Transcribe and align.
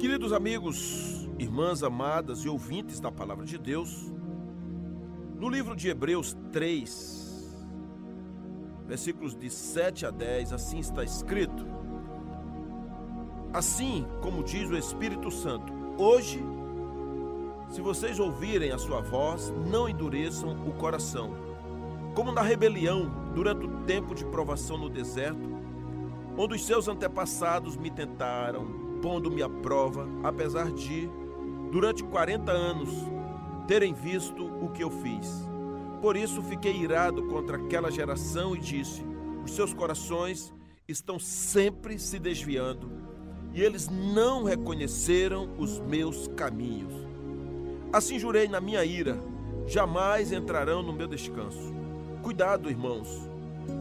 Queridos 0.00 0.32
amigos, 0.32 1.28
irmãs 1.38 1.82
amadas 1.82 2.38
e 2.38 2.48
ouvintes 2.48 3.00
da 3.00 3.12
palavra 3.12 3.44
de 3.44 3.58
Deus, 3.58 4.10
no 5.38 5.46
livro 5.46 5.76
de 5.76 5.90
Hebreus 5.90 6.34
3, 6.50 7.68
versículos 8.86 9.36
de 9.36 9.50
7 9.50 10.06
a 10.06 10.10
10, 10.10 10.54
assim 10.54 10.78
está 10.78 11.04
escrito: 11.04 11.66
Assim 13.52 14.06
como 14.22 14.42
diz 14.42 14.70
o 14.70 14.76
Espírito 14.78 15.30
Santo, 15.30 15.70
hoje, 15.98 16.42
se 17.68 17.82
vocês 17.82 18.18
ouvirem 18.18 18.72
a 18.72 18.78
sua 18.78 19.02
voz, 19.02 19.52
não 19.70 19.86
endureçam 19.86 20.66
o 20.66 20.72
coração, 20.72 21.34
como 22.14 22.32
na 22.32 22.40
rebelião 22.40 23.12
durante 23.34 23.66
o 23.66 23.84
tempo 23.84 24.14
de 24.14 24.24
provação 24.24 24.78
no 24.78 24.88
deserto, 24.88 25.46
onde 26.38 26.54
os 26.54 26.64
seus 26.64 26.88
antepassados 26.88 27.76
me 27.76 27.90
tentaram 27.90 28.79
pondo-me 29.00 29.42
à 29.42 29.48
prova, 29.48 30.06
apesar 30.22 30.70
de, 30.70 31.08
durante 31.70 32.02
40 32.04 32.50
anos, 32.50 32.90
terem 33.66 33.92
visto 33.92 34.46
o 34.62 34.68
que 34.70 34.82
eu 34.82 34.90
fiz. 34.90 35.48
Por 36.00 36.16
isso 36.16 36.42
fiquei 36.42 36.76
irado 36.76 37.22
contra 37.24 37.56
aquela 37.56 37.90
geração 37.90 38.54
e 38.56 38.58
disse: 38.58 39.04
Os 39.44 39.52
seus 39.52 39.74
corações 39.74 40.52
estão 40.88 41.18
sempre 41.18 41.98
se 41.98 42.18
desviando, 42.18 42.90
e 43.52 43.62
eles 43.62 43.88
não 43.88 44.44
reconheceram 44.44 45.50
os 45.58 45.78
meus 45.78 46.28
caminhos. 46.28 46.94
Assim 47.92 48.18
jurei 48.18 48.48
na 48.48 48.60
minha 48.60 48.84
ira: 48.84 49.18
jamais 49.66 50.32
entrarão 50.32 50.82
no 50.82 50.92
meu 50.92 51.06
descanso. 51.06 51.72
Cuidado, 52.22 52.70
irmãos, 52.70 53.08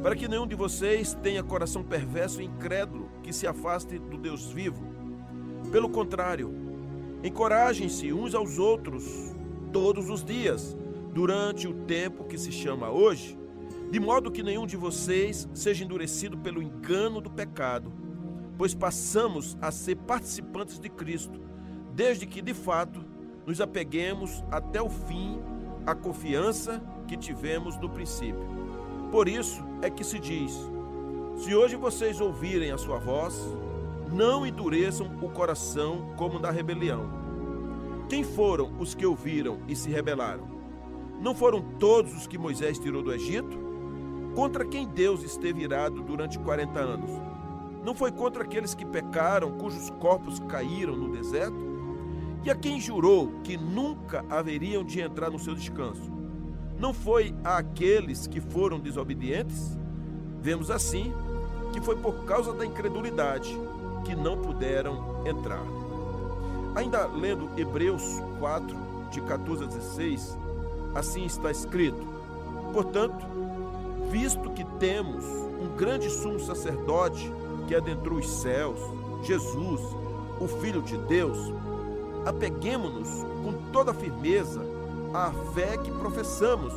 para 0.01 0.15
que 0.15 0.27
nenhum 0.27 0.47
de 0.47 0.55
vocês 0.55 1.13
tenha 1.21 1.43
coração 1.43 1.83
perverso 1.83 2.41
e 2.41 2.45
incrédulo 2.45 3.09
que 3.23 3.33
se 3.33 3.47
afaste 3.47 3.97
do 3.97 4.17
Deus 4.17 4.51
vivo 4.51 4.98
pelo 5.69 5.89
contrário, 5.89 6.53
encorajem-se 7.23 8.11
uns 8.11 8.33
aos 8.33 8.57
outros 8.57 9.05
todos 9.71 10.09
os 10.09 10.23
dias, 10.23 10.75
durante 11.13 11.67
o 11.67 11.73
tempo 11.73 12.23
que 12.23 12.37
se 12.37 12.51
chama 12.51 12.89
hoje, 12.89 13.37
de 13.91 13.99
modo 13.99 14.31
que 14.31 14.43
nenhum 14.43 14.65
de 14.65 14.77
vocês 14.77 15.47
seja 15.53 15.83
endurecido 15.83 16.37
pelo 16.37 16.61
engano 16.61 17.21
do 17.21 17.29
pecado, 17.29 17.91
pois 18.57 18.73
passamos 18.73 19.57
a 19.61 19.71
ser 19.71 19.95
participantes 19.95 20.79
de 20.79 20.89
Cristo, 20.89 21.39
desde 21.93 22.25
que 22.25 22.41
de 22.41 22.53
fato 22.53 23.03
nos 23.45 23.61
apeguemos 23.61 24.43
até 24.51 24.81
o 24.81 24.89
fim 24.89 25.39
à 25.85 25.95
confiança 25.95 26.81
que 27.07 27.17
tivemos 27.17 27.77
no 27.77 27.89
princípio. 27.89 28.47
Por 29.11 29.27
isso 29.27 29.63
é 29.81 29.89
que 29.89 30.03
se 30.03 30.19
diz: 30.19 30.53
se 31.37 31.55
hoje 31.55 31.75
vocês 31.75 32.21
ouvirem 32.21 32.71
a 32.71 32.77
sua 32.77 32.99
voz, 32.99 33.35
não 34.11 34.45
endureçam 34.45 35.07
o 35.21 35.29
coração 35.29 36.13
como 36.17 36.39
da 36.39 36.51
rebelião. 36.51 37.09
Quem 38.09 38.23
foram 38.23 38.73
os 38.79 38.95
que 38.95 39.05
ouviram 39.05 39.59
e 39.67 39.75
se 39.75 39.89
rebelaram? 39.89 40.47
Não 41.21 41.35
foram 41.35 41.61
todos 41.77 42.15
os 42.15 42.25
que 42.25 42.37
Moisés 42.37 42.79
tirou 42.79 43.03
do 43.03 43.13
Egito? 43.13 43.57
Contra 44.33 44.65
quem 44.65 44.87
Deus 44.87 45.21
esteve 45.23 45.63
irado 45.63 46.01
durante 46.01 46.39
40 46.39 46.79
anos? 46.79 47.11
Não 47.83 47.93
foi 47.93 48.11
contra 48.11 48.43
aqueles 48.43 48.73
que 48.73 48.85
pecaram, 48.85 49.57
cujos 49.57 49.89
corpos 49.91 50.39
caíram 50.39 50.95
no 50.95 51.11
deserto? 51.11 51.69
E 52.43 52.49
a 52.49 52.55
quem 52.55 52.79
jurou 52.79 53.31
que 53.43 53.57
nunca 53.57 54.25
haveriam 54.29 54.83
de 54.83 55.01
entrar 55.01 55.29
no 55.29 55.39
seu 55.39 55.53
descanso? 55.53 56.11
Não 56.79 56.93
foi 56.93 57.35
a 57.43 57.57
aqueles 57.57 58.25
que 58.25 58.39
foram 58.39 58.79
desobedientes? 58.79 59.77
Vemos 60.41 60.71
assim 60.71 61.13
que 61.73 61.81
foi 61.81 61.97
por 61.97 62.23
causa 62.25 62.53
da 62.53 62.65
incredulidade 62.65 63.55
que 64.03 64.15
não 64.15 64.37
puderam 64.37 65.23
entrar. 65.25 65.63
Ainda 66.75 67.07
lendo 67.07 67.49
Hebreus 67.57 68.03
4, 68.39 68.75
de 69.11 69.21
14 69.21 69.63
a 69.63 69.67
16, 69.67 70.37
assim 70.95 71.25
está 71.25 71.51
escrito: 71.51 72.05
Portanto, 72.73 73.25
visto 74.09 74.49
que 74.51 74.63
temos 74.79 75.25
um 75.25 75.75
grande 75.75 76.09
sumo 76.09 76.39
sacerdote 76.39 77.31
que 77.67 77.75
adentrou 77.75 78.19
os 78.19 78.29
céus, 78.29 78.79
Jesus, 79.23 79.81
o 80.39 80.47
Filho 80.47 80.81
de 80.81 80.97
Deus, 80.97 81.37
apeguemos-nos 82.25 83.09
com 83.43 83.53
toda 83.71 83.93
firmeza 83.93 84.61
à 85.13 85.31
fé 85.53 85.77
que 85.77 85.91
professamos, 85.91 86.73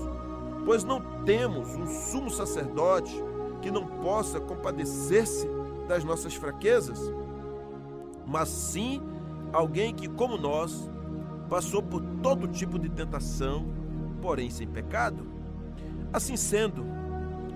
pois 0.65 0.85
não 0.85 1.01
temos 1.25 1.69
um 1.77 1.87
sumo 1.87 2.31
sacerdote 2.31 3.23
que 3.61 3.71
não 3.71 3.87
possa 3.87 4.41
compadecer-se 4.41 5.49
das 5.89 6.05
nossas 6.05 6.35
fraquezas, 6.35 6.99
mas 8.27 8.49
sim 8.49 9.03
alguém 9.53 9.95
que, 9.95 10.09
como 10.09 10.37
nós, 10.37 10.91
passou 11.49 11.83
por 11.83 12.03
todo 12.23 12.49
tipo 12.49 12.79
de 12.79 12.89
tentação, 12.89 13.67
porém 14.21 14.49
sem 14.49 14.67
pecado. 14.67 15.27
Assim 16.13 16.37
sendo, 16.37 16.85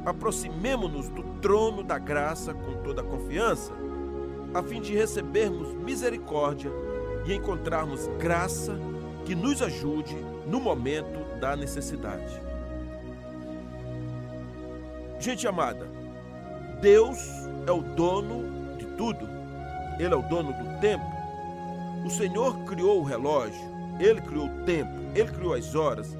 aproximemo-nos 0.05 1.09
do 1.09 1.23
trono 1.41 1.83
da 1.83 1.99
graça 1.99 2.53
com 2.53 2.83
toda 2.83 3.01
a 3.01 3.05
confiança, 3.05 3.73
a 4.53 4.63
fim 4.63 4.81
de 4.81 4.95
recebermos 4.95 5.75
misericórdia 5.75 6.71
e 7.27 7.35
encontrarmos 7.35 8.07
graça 8.19 8.79
que 9.25 9.35
nos 9.35 9.61
ajude 9.61 10.17
no 10.47 10.61
momento 10.61 11.39
da 11.41 11.57
necessidade. 11.57 12.41
Gente 15.19 15.49
amada, 15.49 15.89
Deus 16.81 17.19
é 17.67 17.73
o 17.73 17.83
dono 17.83 18.77
de 18.77 18.87
tudo. 18.97 19.29
Ele 19.99 20.13
é 20.13 20.17
o 20.17 20.23
dono 20.23 20.53
do 20.53 20.81
tempo. 20.81 21.05
O 22.05 22.11
Senhor 22.11 22.57
criou 22.65 23.01
o 23.01 23.05
relógio, 23.05 23.61
ele 23.99 24.21
criou 24.21 24.47
o 24.47 24.65
tempo, 24.65 24.93
ele 25.15 25.31
criou 25.31 25.55
as 25.55 25.75
horas. 25.75 26.17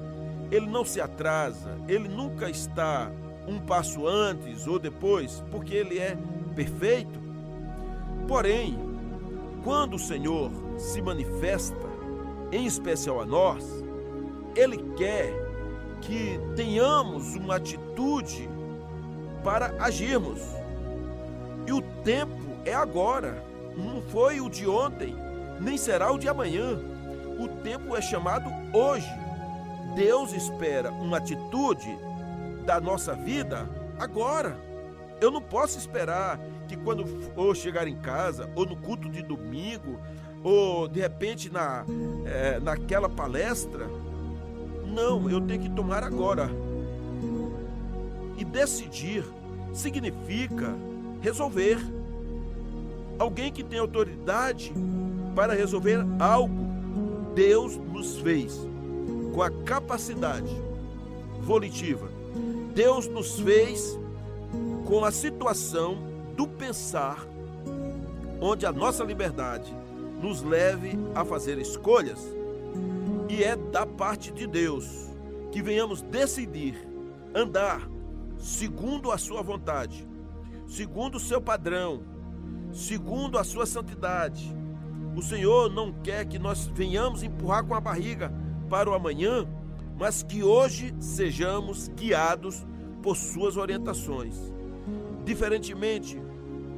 Ele 0.49 0.65
não 0.65 0.83
se 0.85 1.01
atrasa, 1.01 1.77
ele 1.87 2.07
nunca 2.07 2.49
está 2.49 3.11
um 3.47 3.59
passo 3.59 4.07
antes 4.07 4.65
ou 4.65 4.79
depois, 4.79 5.43
porque 5.51 5.75
ele 5.75 5.99
é 5.99 6.17
perfeito. 6.55 7.19
Porém, 8.27 8.77
quando 9.63 9.95
o 9.95 9.99
Senhor 9.99 10.51
se 10.77 11.01
manifesta, 11.01 11.87
em 12.51 12.65
especial 12.65 13.21
a 13.21 13.25
nós, 13.25 13.63
ele 14.55 14.77
quer 14.95 15.33
que 16.01 16.39
tenhamos 16.55 17.35
uma 17.35 17.55
atitude 17.55 18.49
para 19.47 19.73
agirmos. 19.79 20.41
E 21.65 21.71
o 21.71 21.81
tempo 22.03 22.35
é 22.65 22.73
agora, 22.73 23.41
não 23.77 24.01
foi 24.01 24.41
o 24.41 24.49
de 24.49 24.67
ontem, 24.67 25.15
nem 25.57 25.77
será 25.77 26.11
o 26.11 26.17
de 26.17 26.27
amanhã. 26.27 26.77
O 27.39 27.47
tempo 27.63 27.95
é 27.95 28.01
chamado 28.01 28.49
hoje. 28.77 29.09
Deus 29.95 30.33
espera 30.33 30.91
uma 30.91 31.15
atitude 31.15 31.97
da 32.65 32.81
nossa 32.81 33.13
vida 33.13 33.69
agora. 33.97 34.57
Eu 35.21 35.31
não 35.31 35.41
posso 35.41 35.77
esperar 35.77 36.37
que 36.67 36.75
quando 36.75 37.07
for 37.33 37.55
chegar 37.55 37.87
em 37.87 37.95
casa, 37.95 38.51
ou 38.53 38.65
no 38.65 38.75
culto 38.75 39.07
de 39.07 39.23
domingo, 39.23 39.97
ou 40.43 40.89
de 40.89 40.99
repente 40.99 41.49
na, 41.49 41.85
é, 42.25 42.59
naquela 42.59 43.07
palestra. 43.07 43.87
Não, 44.85 45.29
eu 45.29 45.39
tenho 45.39 45.61
que 45.61 45.69
tomar 45.69 46.03
agora. 46.03 46.49
E 48.37 48.43
decidir 48.43 49.23
significa 49.77 50.73
resolver. 51.21 51.77
Alguém 53.19 53.51
que 53.51 53.63
tem 53.63 53.79
autoridade 53.79 54.73
para 55.35 55.53
resolver 55.53 56.05
algo, 56.19 56.67
Deus 57.33 57.77
nos 57.77 58.17
fez 58.19 58.59
com 59.33 59.41
a 59.41 59.49
capacidade 59.49 60.55
volitiva. 61.41 62.07
Deus 62.73 63.07
nos 63.07 63.39
fez 63.39 63.97
com 64.85 65.03
a 65.03 65.11
situação 65.11 65.97
do 66.35 66.47
pensar, 66.47 67.25
onde 68.39 68.65
a 68.65 68.71
nossa 68.71 69.03
liberdade 69.03 69.73
nos 70.21 70.41
leve 70.41 70.97
a 71.15 71.25
fazer 71.25 71.57
escolhas. 71.57 72.19
E 73.29 73.43
é 73.43 73.55
da 73.55 73.85
parte 73.85 74.31
de 74.31 74.47
Deus 74.47 75.07
que 75.51 75.61
venhamos 75.61 76.01
decidir 76.01 76.75
andar 77.33 77.87
segundo 78.37 79.11
a 79.11 79.17
sua 79.17 79.41
vontade 79.41 80.07
segundo 80.67 81.15
o 81.15 81.19
seu 81.19 81.41
padrão, 81.41 82.03
segundo 82.71 83.37
a 83.37 83.43
sua 83.43 83.65
santidade. 83.65 84.55
O 85.15 85.21
Senhor 85.21 85.71
não 85.71 85.91
quer 85.91 86.25
que 86.25 86.37
nós 86.37 86.67
venhamos 86.67 87.23
empurrar 87.23 87.63
com 87.63 87.73
a 87.73 87.81
barriga 87.81 88.31
para 88.69 88.89
o 88.89 88.93
amanhã, 88.93 89.47
mas 89.97 90.21
que 90.21 90.43
hoje 90.43 90.93
sejamos 90.99 91.87
guiados 91.87 92.65
por 93.01 93.15
suas 93.15 93.57
orientações. 93.57 94.35
Diferentemente 95.25 96.21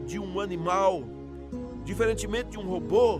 de 0.05 0.19
um 0.19 0.39
animal, 0.39 1.03
diferentemente 1.83 2.51
de 2.51 2.59
um 2.59 2.67
robô, 2.67 3.19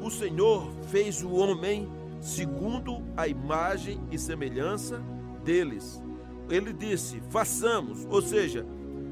o 0.00 0.10
Senhor 0.10 0.70
fez 0.88 1.22
o 1.22 1.32
homem 1.32 1.88
segundo 2.20 3.02
a 3.16 3.26
imagem 3.26 4.00
e 4.10 4.18
semelhança 4.18 5.02
deles. 5.42 6.02
Ele 6.48 6.72
disse: 6.72 7.22
façamos, 7.30 8.06
ou 8.10 8.22
seja, 8.22 8.66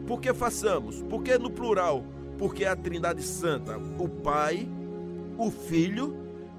por 0.07 0.21
que 0.21 0.33
façamos? 0.35 1.03
Porque 1.03 1.39
no 1.39 1.51
plural? 1.51 2.05
Porque 2.39 2.65
é 2.65 2.69
a 2.69 2.77
Trindade 2.77 3.23
Santa, 3.23 3.79
o 3.99 4.09
Pai, 4.09 4.69
o 5.39 5.51
Filho 5.51 6.17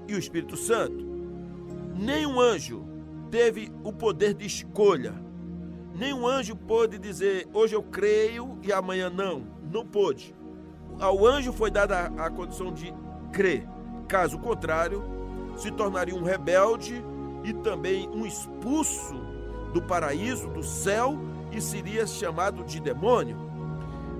e 0.08 0.14
o 0.14 0.18
Espírito 0.18 0.56
Santo. 0.56 1.04
Nenhum 1.94 2.40
anjo 2.40 2.84
teve 3.30 3.70
o 3.84 3.92
poder 3.92 4.34
de 4.34 4.46
escolha. 4.46 5.14
Nenhum 5.94 6.26
anjo 6.26 6.56
pôde 6.56 6.98
dizer, 6.98 7.46
hoje 7.52 7.74
eu 7.74 7.82
creio 7.82 8.58
e 8.62 8.72
amanhã 8.72 9.10
não. 9.10 9.44
Não 9.70 9.86
pôde. 9.86 10.34
Ao 10.98 11.26
anjo 11.26 11.52
foi 11.52 11.70
dada 11.70 12.06
a 12.06 12.30
condição 12.30 12.72
de 12.72 12.92
crer. 13.32 13.66
Caso 14.08 14.38
contrário, 14.38 15.02
se 15.56 15.70
tornaria 15.70 16.14
um 16.14 16.22
rebelde 16.22 17.02
e 17.44 17.52
também 17.52 18.08
um 18.08 18.24
expulso 18.24 19.31
do 19.72 19.82
paraíso, 19.82 20.48
do 20.48 20.62
céu, 20.62 21.18
e 21.50 21.60
seria 21.60 22.06
chamado 22.06 22.64
de 22.64 22.80
demônio. 22.80 23.36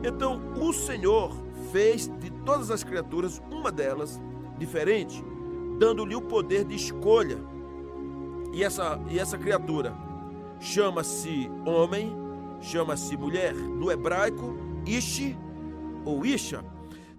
Então, 0.05 0.41
o 0.61 0.73
Senhor 0.73 1.33
fez 1.71 2.09
de 2.19 2.31
todas 2.31 2.71
as 2.71 2.83
criaturas 2.83 3.41
uma 3.51 3.71
delas 3.71 4.21
diferente, 4.59 5.25
dando-lhe 5.79 6.15
o 6.15 6.21
poder 6.21 6.65
de 6.65 6.75
escolha. 6.75 7.39
E 8.53 8.63
essa, 8.63 9.01
e 9.09 9.19
essa 9.19 9.39
criatura 9.39 9.95
chama-se 10.61 11.51
homem, 11.65 12.15
chama-se 12.61 13.17
mulher. 13.17 13.55
No 13.55 13.91
hebraico, 13.91 14.55
Ishi 14.87 15.37
ou 16.05 16.27
Isha. 16.27 16.65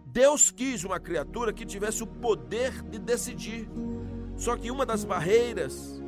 Deus 0.05 0.51
quis 0.51 0.83
uma 0.83 0.99
criatura 0.99 1.51
que 1.51 1.65
tivesse 1.65 2.03
o 2.03 2.07
poder 2.07 2.83
de 2.83 2.99
decidir. 2.99 3.67
Só 4.35 4.55
que 4.55 4.69
uma 4.69 4.85
das 4.85 5.03
barreiras 5.03 6.01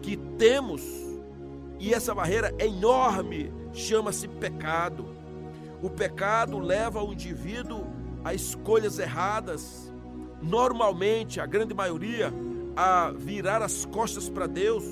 que 0.00 0.16
temos, 0.16 0.82
e 1.82 1.92
essa 1.92 2.14
barreira 2.14 2.54
é 2.60 2.66
enorme, 2.66 3.52
chama-se 3.72 4.28
pecado. 4.28 5.04
O 5.82 5.90
pecado 5.90 6.60
leva 6.60 7.02
o 7.02 7.12
indivíduo 7.12 7.84
a 8.24 8.32
escolhas 8.32 9.00
erradas, 9.00 9.92
normalmente, 10.40 11.40
a 11.40 11.44
grande 11.44 11.74
maioria, 11.74 12.32
a 12.76 13.10
virar 13.10 13.62
as 13.62 13.84
costas 13.84 14.28
para 14.28 14.46
Deus, 14.46 14.84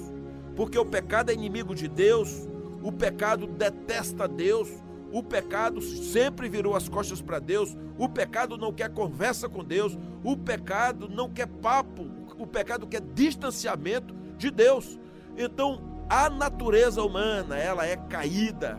porque 0.56 0.76
o 0.76 0.84
pecado 0.84 1.30
é 1.30 1.32
inimigo 1.32 1.76
de 1.76 1.86
Deus, 1.86 2.48
o 2.82 2.90
pecado 2.90 3.46
detesta 3.46 4.26
Deus, 4.26 4.68
o 5.12 5.22
pecado 5.22 5.80
sempre 5.80 6.48
virou 6.48 6.74
as 6.74 6.88
costas 6.88 7.22
para 7.22 7.38
Deus, 7.38 7.76
o 7.96 8.08
pecado 8.08 8.58
não 8.58 8.72
quer 8.72 8.90
conversa 8.90 9.48
com 9.48 9.62
Deus, 9.62 9.96
o 10.24 10.36
pecado 10.36 11.08
não 11.08 11.30
quer 11.30 11.46
papo, 11.46 12.08
o 12.36 12.48
pecado 12.48 12.84
quer 12.88 13.00
distanciamento 13.00 14.12
de 14.36 14.50
Deus. 14.50 14.98
Então, 15.38 15.89
a 16.10 16.28
natureza 16.28 17.00
humana, 17.04 17.56
ela 17.56 17.86
é 17.86 17.96
caída, 17.96 18.76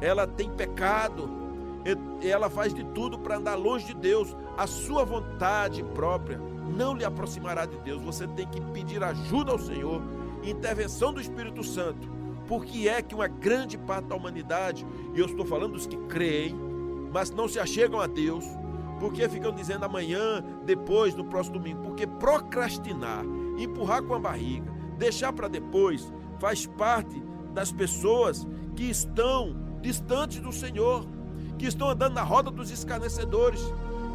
ela 0.00 0.24
tem 0.24 0.48
pecado, 0.48 1.28
ela 2.22 2.48
faz 2.48 2.72
de 2.72 2.84
tudo 2.84 3.18
para 3.18 3.38
andar 3.38 3.56
longe 3.56 3.86
de 3.86 3.94
Deus. 3.94 4.36
A 4.56 4.68
sua 4.68 5.04
vontade 5.04 5.82
própria 5.82 6.38
não 6.38 6.94
lhe 6.94 7.04
aproximará 7.04 7.66
de 7.66 7.76
Deus. 7.78 8.00
Você 8.02 8.24
tem 8.28 8.46
que 8.46 8.60
pedir 8.60 9.02
ajuda 9.02 9.50
ao 9.50 9.58
Senhor, 9.58 10.00
intervenção 10.44 11.12
do 11.12 11.20
Espírito 11.20 11.64
Santo. 11.64 12.08
Porque 12.46 12.88
é 12.88 13.02
que 13.02 13.16
uma 13.16 13.26
grande 13.26 13.76
parte 13.76 14.06
da 14.06 14.14
humanidade, 14.14 14.86
e 15.12 15.18
eu 15.18 15.26
estou 15.26 15.44
falando 15.44 15.72
dos 15.72 15.88
que 15.88 15.96
creem, 16.06 16.54
mas 17.12 17.30
não 17.30 17.48
se 17.48 17.58
achegam 17.58 18.00
a 18.00 18.06
Deus, 18.06 18.44
porque 19.00 19.28
ficam 19.28 19.52
dizendo 19.52 19.84
amanhã, 19.84 20.44
depois, 20.64 21.16
no 21.16 21.24
próximo 21.24 21.58
domingo, 21.58 21.82
porque 21.82 22.06
procrastinar, 22.06 23.24
empurrar 23.58 24.02
com 24.02 24.14
a 24.14 24.20
barriga, 24.20 24.70
deixar 24.98 25.32
para 25.32 25.48
depois, 25.48 26.12
faz 26.40 26.66
parte 26.66 27.22
das 27.54 27.70
pessoas 27.70 28.46
que 28.74 28.90
estão 28.90 29.54
distantes 29.80 30.40
do 30.40 30.52
Senhor 30.52 31.06
que 31.60 31.66
estão 31.66 31.90
andando 31.90 32.14
na 32.14 32.22
roda 32.22 32.50
dos 32.50 32.70
escarnecedores, 32.70 33.60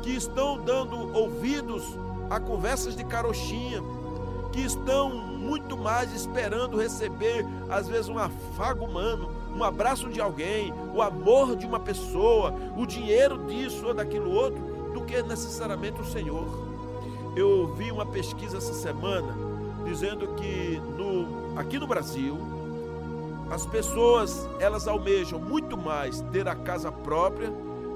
que 0.02 0.10
estão 0.10 0.58
dando 0.66 1.16
ouvidos 1.16 1.84
a 2.28 2.40
conversas 2.40 2.96
de 2.96 3.04
carochinha, 3.04 3.84
que 4.52 4.62
estão 4.62 5.12
muito 5.12 5.78
mais 5.78 6.12
esperando 6.12 6.76
receber, 6.76 7.46
às 7.70 7.88
vezes, 7.88 8.10
um 8.10 8.18
afago 8.18 8.86
humano, 8.86 9.30
um 9.56 9.64
abraço 9.64 10.10
de 10.10 10.20
alguém, 10.20 10.74
o 10.92 11.04
amor 11.04 11.56
de 11.56 11.68
uma 11.68 11.80
pessoa, 11.80 12.52
o 12.76 12.84
dinheiro 12.84 13.46
disso 13.46 13.86
ou 13.86 13.94
daquilo 13.94 14.32
outro, 14.32 14.92
do 14.92 15.02
que 15.02 15.22
necessariamente 15.22 16.02
o 16.02 16.06
Senhor. 16.06 16.48
Eu 17.36 17.76
vi 17.76 17.92
uma 17.92 18.08
pesquisa 18.08 18.58
essa 18.58 18.74
semana 18.74 19.36
dizendo 19.86 20.30
que 20.30 20.82
no, 20.98 21.35
aqui 21.66 21.80
no 21.80 21.88
Brasil, 21.88 22.38
as 23.50 23.66
pessoas, 23.66 24.48
elas 24.60 24.88
almejam 24.88 25.40
muito 25.40 25.76
mais 25.76 26.22
ter 26.32 26.48
a 26.48 26.56
casa 26.56 26.92
própria 26.92 27.52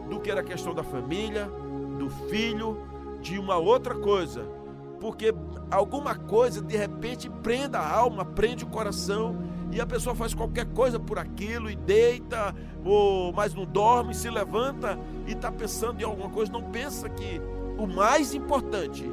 do 0.10 0.20
que 0.20 0.32
a 0.32 0.44
questão 0.44 0.74
da 0.74 0.84
família, 0.84 1.48
do 1.98 2.10
filho, 2.30 2.78
de 3.22 3.38
uma 3.38 3.58
outra 3.58 3.94
coisa. 3.94 4.44
Porque 5.00 5.34
alguma 5.70 6.16
coisa 6.16 6.62
de 6.62 6.76
repente 6.76 7.30
prende 7.30 7.78
a 7.78 7.88
alma, 7.88 8.26
prende 8.26 8.64
o 8.64 8.68
coração 8.68 9.38
e 9.72 9.80
a 9.80 9.86
pessoa 9.86 10.16
faz 10.16 10.34
qualquer 10.34 10.66
coisa 10.66 11.00
por 11.00 11.20
aquilo 11.20 11.70
e 11.70 11.76
deita, 11.76 12.56
ou 12.84 13.32
mas 13.32 13.54
não 13.54 13.66
dorme, 13.66 14.16
se 14.16 14.30
levanta 14.30 14.98
e 15.28 15.34
está 15.34 15.52
pensando 15.52 16.02
em 16.02 16.04
alguma 16.04 16.30
coisa, 16.30 16.52
não 16.52 16.64
pensa 16.64 17.08
que 17.08 17.40
o 17.78 17.86
mais 17.86 18.34
importante 18.34 19.06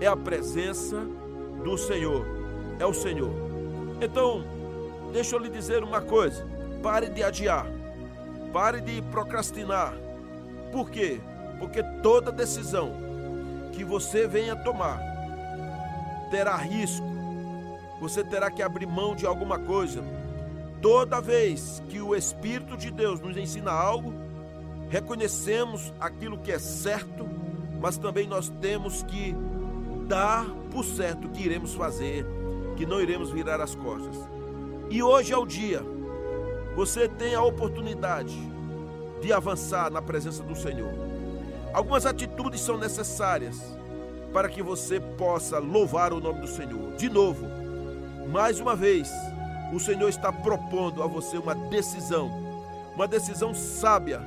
é 0.00 0.06
a 0.06 0.16
presença 0.16 1.00
do 1.64 1.78
Senhor, 1.78 2.26
é 2.78 2.84
o 2.84 2.92
Senhor. 2.92 3.41
Então, 4.02 4.44
Deixa 5.12 5.36
eu 5.36 5.40
lhe 5.40 5.50
dizer 5.50 5.84
uma 5.84 6.00
coisa: 6.00 6.46
pare 6.82 7.08
de 7.10 7.22
adiar, 7.22 7.66
pare 8.52 8.80
de 8.80 9.02
procrastinar. 9.02 9.94
Por 10.72 10.90
quê? 10.90 11.20
Porque 11.58 11.82
toda 12.02 12.32
decisão 12.32 12.90
que 13.72 13.84
você 13.84 14.26
venha 14.26 14.56
tomar 14.56 14.98
terá 16.30 16.56
risco, 16.56 17.06
você 18.00 18.24
terá 18.24 18.50
que 18.50 18.62
abrir 18.62 18.86
mão 18.86 19.14
de 19.14 19.26
alguma 19.26 19.58
coisa. 19.58 20.02
Toda 20.80 21.20
vez 21.20 21.82
que 21.90 22.00
o 22.00 22.16
Espírito 22.16 22.76
de 22.76 22.90
Deus 22.90 23.20
nos 23.20 23.36
ensina 23.36 23.70
algo, 23.70 24.14
reconhecemos 24.88 25.92
aquilo 26.00 26.38
que 26.38 26.50
é 26.50 26.58
certo, 26.58 27.28
mas 27.80 27.98
também 27.98 28.26
nós 28.26 28.48
temos 28.60 29.02
que 29.02 29.36
dar 30.08 30.46
por 30.72 30.84
certo 30.84 31.28
que 31.28 31.44
iremos 31.44 31.74
fazer, 31.74 32.26
que 32.82 32.86
não 32.86 33.00
iremos 33.00 33.30
virar 33.30 33.60
as 33.60 33.76
costas. 33.76 34.16
E 34.90 35.00
hoje 35.04 35.32
é 35.32 35.38
o 35.38 35.46
dia. 35.46 35.84
Você 36.74 37.08
tem 37.08 37.32
a 37.32 37.40
oportunidade 37.40 38.36
de 39.20 39.32
avançar 39.32 39.88
na 39.88 40.02
presença 40.02 40.42
do 40.42 40.56
Senhor. 40.56 40.92
Algumas 41.72 42.06
atitudes 42.06 42.60
são 42.60 42.76
necessárias 42.76 43.62
para 44.32 44.48
que 44.48 44.60
você 44.60 44.98
possa 44.98 45.60
louvar 45.60 46.12
o 46.12 46.18
nome 46.18 46.40
do 46.40 46.48
Senhor. 46.48 46.96
De 46.96 47.08
novo, 47.08 47.46
mais 48.32 48.58
uma 48.58 48.74
vez, 48.74 49.08
o 49.72 49.78
Senhor 49.78 50.08
está 50.08 50.32
propondo 50.32 51.04
a 51.04 51.06
você 51.06 51.38
uma 51.38 51.54
decisão, 51.54 52.32
uma 52.96 53.06
decisão 53.06 53.54
sábia, 53.54 54.20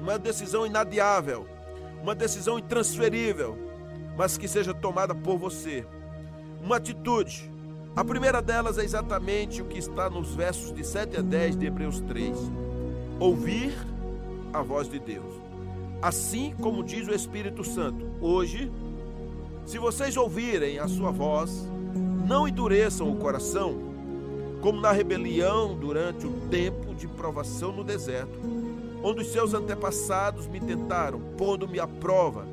uma 0.00 0.18
decisão 0.18 0.66
inadiável, 0.66 1.46
uma 2.02 2.16
decisão 2.16 2.58
intransferível, 2.58 3.56
mas 4.16 4.36
que 4.36 4.48
seja 4.48 4.74
tomada 4.74 5.14
por 5.14 5.38
você. 5.38 5.86
Uma 6.60 6.78
atitude 6.78 7.56
a 7.98 8.04
primeira 8.04 8.40
delas 8.40 8.78
é 8.78 8.84
exatamente 8.84 9.60
o 9.60 9.64
que 9.64 9.76
está 9.76 10.08
nos 10.08 10.32
versos 10.32 10.72
de 10.72 10.86
7 10.86 11.16
a 11.16 11.20
10 11.20 11.56
de 11.56 11.66
Hebreus 11.66 11.98
3. 12.02 12.38
Ouvir 13.18 13.76
a 14.52 14.62
voz 14.62 14.88
de 14.88 15.00
Deus. 15.00 15.34
Assim 16.00 16.54
como 16.60 16.84
diz 16.84 17.08
o 17.08 17.12
Espírito 17.12 17.64
Santo, 17.64 18.06
hoje, 18.20 18.70
se 19.66 19.80
vocês 19.80 20.16
ouvirem 20.16 20.78
a 20.78 20.86
sua 20.86 21.10
voz, 21.10 21.68
não 22.24 22.46
endureçam 22.46 23.10
o 23.10 23.16
coração, 23.16 23.74
como 24.60 24.80
na 24.80 24.92
rebelião 24.92 25.76
durante 25.76 26.24
o 26.24 26.32
tempo 26.48 26.94
de 26.94 27.08
provação 27.08 27.72
no 27.72 27.82
deserto, 27.82 28.38
onde 29.02 29.22
os 29.22 29.32
seus 29.32 29.54
antepassados 29.54 30.46
me 30.46 30.60
tentaram, 30.60 31.20
pondo-me 31.36 31.80
à 31.80 31.88
prova, 31.88 32.46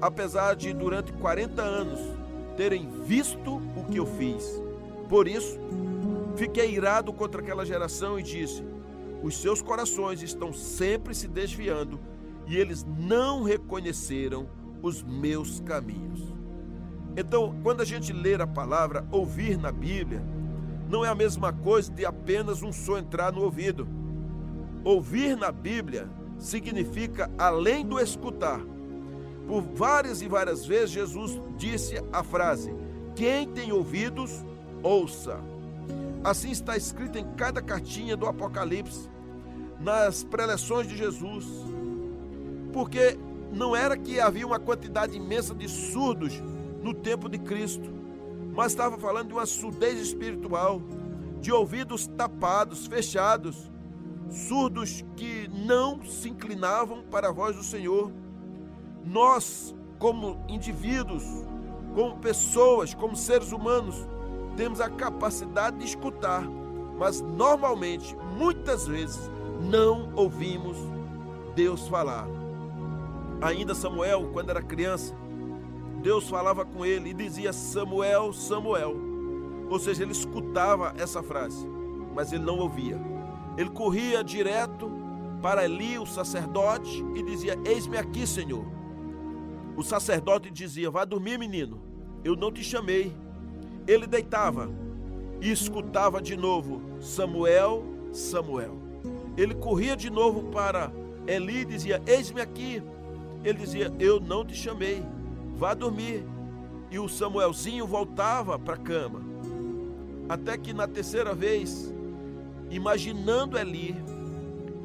apesar 0.00 0.54
de 0.54 0.72
durante 0.72 1.12
40 1.14 1.60
anos 1.60 1.98
terem 2.56 2.88
visto 3.04 3.60
o 3.76 3.84
que 3.90 3.96
eu 3.96 4.06
fiz. 4.06 4.64
Por 5.08 5.28
isso, 5.28 5.58
fiquei 6.36 6.74
irado 6.74 7.12
contra 7.12 7.40
aquela 7.40 7.64
geração 7.64 8.18
e 8.18 8.22
disse: 8.22 8.64
Os 9.22 9.36
seus 9.40 9.62
corações 9.62 10.22
estão 10.22 10.52
sempre 10.52 11.14
se 11.14 11.28
desviando 11.28 11.98
e 12.46 12.56
eles 12.56 12.84
não 12.98 13.42
reconheceram 13.42 14.48
os 14.82 15.02
meus 15.02 15.60
caminhos. 15.60 16.34
Então, 17.16 17.58
quando 17.62 17.80
a 17.80 17.84
gente 17.84 18.12
ler 18.12 18.40
a 18.40 18.46
palavra 18.46 19.06
ouvir 19.10 19.56
na 19.56 19.72
Bíblia, 19.72 20.22
não 20.88 21.04
é 21.04 21.08
a 21.08 21.14
mesma 21.14 21.52
coisa 21.52 21.90
de 21.90 22.04
apenas 22.04 22.62
um 22.62 22.72
som 22.72 22.98
entrar 22.98 23.32
no 23.32 23.42
ouvido. 23.42 23.88
Ouvir 24.84 25.36
na 25.36 25.50
Bíblia 25.50 26.08
significa 26.38 27.30
além 27.38 27.84
do 27.84 27.98
escutar. 27.98 28.60
Por 29.48 29.62
várias 29.62 30.20
e 30.20 30.28
várias 30.28 30.66
vezes 30.66 30.90
Jesus 30.90 31.40
disse 31.56 31.96
a 32.12 32.22
frase: 32.22 32.74
Quem 33.14 33.48
tem 33.48 33.72
ouvidos, 33.72 34.44
ouça. 34.86 35.40
Assim 36.22 36.50
está 36.50 36.76
escrito 36.76 37.18
em 37.18 37.24
cada 37.34 37.60
cartinha 37.60 38.16
do 38.16 38.26
Apocalipse, 38.26 39.08
nas 39.80 40.24
preleções 40.24 40.86
de 40.86 40.96
Jesus. 40.96 41.44
Porque 42.72 43.18
não 43.52 43.74
era 43.74 43.96
que 43.96 44.20
havia 44.20 44.46
uma 44.46 44.58
quantidade 44.58 45.16
imensa 45.16 45.54
de 45.54 45.68
surdos 45.68 46.42
no 46.82 46.94
tempo 46.94 47.28
de 47.28 47.38
Cristo, 47.38 47.90
mas 48.54 48.72
estava 48.72 48.96
falando 48.98 49.28
de 49.28 49.34
uma 49.34 49.46
surdez 49.46 50.00
espiritual, 50.00 50.80
de 51.40 51.52
ouvidos 51.52 52.06
tapados, 52.06 52.86
fechados, 52.86 53.70
surdos 54.30 55.04
que 55.16 55.48
não 55.48 56.04
se 56.04 56.28
inclinavam 56.28 57.02
para 57.02 57.28
a 57.28 57.32
voz 57.32 57.56
do 57.56 57.62
Senhor. 57.62 58.10
Nós, 59.04 59.74
como 59.98 60.44
indivíduos, 60.48 61.24
como 61.94 62.18
pessoas, 62.18 62.94
como 62.94 63.14
seres 63.14 63.52
humanos, 63.52 64.06
temos 64.56 64.80
a 64.80 64.88
capacidade 64.88 65.78
de 65.78 65.84
escutar, 65.84 66.42
mas 66.98 67.20
normalmente, 67.20 68.16
muitas 68.36 68.86
vezes, 68.86 69.30
não 69.60 70.12
ouvimos 70.14 70.76
Deus 71.54 71.86
falar. 71.88 72.26
Ainda 73.40 73.74
Samuel, 73.74 74.30
quando 74.32 74.50
era 74.50 74.62
criança, 74.62 75.14
Deus 76.02 76.28
falava 76.28 76.64
com 76.64 76.84
ele 76.84 77.10
e 77.10 77.14
dizia 77.14 77.52
Samuel, 77.52 78.32
Samuel. 78.32 78.96
Ou 79.68 79.78
seja, 79.78 80.02
ele 80.02 80.12
escutava 80.12 80.94
essa 80.96 81.22
frase, 81.22 81.66
mas 82.14 82.32
ele 82.32 82.44
não 82.44 82.58
ouvia. 82.58 82.98
Ele 83.56 83.70
corria 83.70 84.22
direto 84.22 84.90
para 85.42 85.64
Eli, 85.64 85.98
o 85.98 86.06
sacerdote, 86.06 87.04
e 87.14 87.22
dizia: 87.22 87.58
Eis-me 87.64 87.98
aqui, 87.98 88.26
Senhor. 88.26 88.64
O 89.76 89.82
sacerdote 89.82 90.50
dizia: 90.50 90.90
Vá 90.90 91.04
dormir, 91.04 91.38
menino, 91.38 91.80
eu 92.24 92.36
não 92.36 92.52
te 92.52 92.62
chamei. 92.62 93.14
Ele 93.86 94.06
deitava 94.06 94.68
e 95.40 95.50
escutava 95.50 96.20
de 96.20 96.36
novo: 96.36 96.80
Samuel, 97.00 97.84
Samuel. 98.12 98.76
Ele 99.36 99.54
corria 99.54 99.96
de 99.96 100.10
novo 100.10 100.44
para 100.44 100.92
Eli 101.26 101.60
e 101.60 101.64
dizia: 101.64 102.02
Eis-me 102.06 102.40
aqui. 102.40 102.82
Ele 103.44 103.58
dizia: 103.58 103.92
Eu 103.98 104.20
não 104.20 104.44
te 104.44 104.54
chamei, 104.54 105.02
vá 105.56 105.74
dormir. 105.74 106.24
E 106.90 106.98
o 106.98 107.08
Samuelzinho 107.08 107.86
voltava 107.86 108.58
para 108.58 108.74
a 108.74 108.78
cama. 108.78 109.20
Até 110.28 110.56
que 110.56 110.72
na 110.72 110.88
terceira 110.88 111.34
vez, 111.34 111.92
imaginando 112.70 113.58
Eli, 113.58 113.94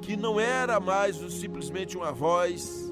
que 0.01 0.15
não 0.15 0.39
era 0.39 0.79
mais 0.79 1.15
simplesmente 1.15 1.96
uma 1.96 2.12
voz, 2.12 2.91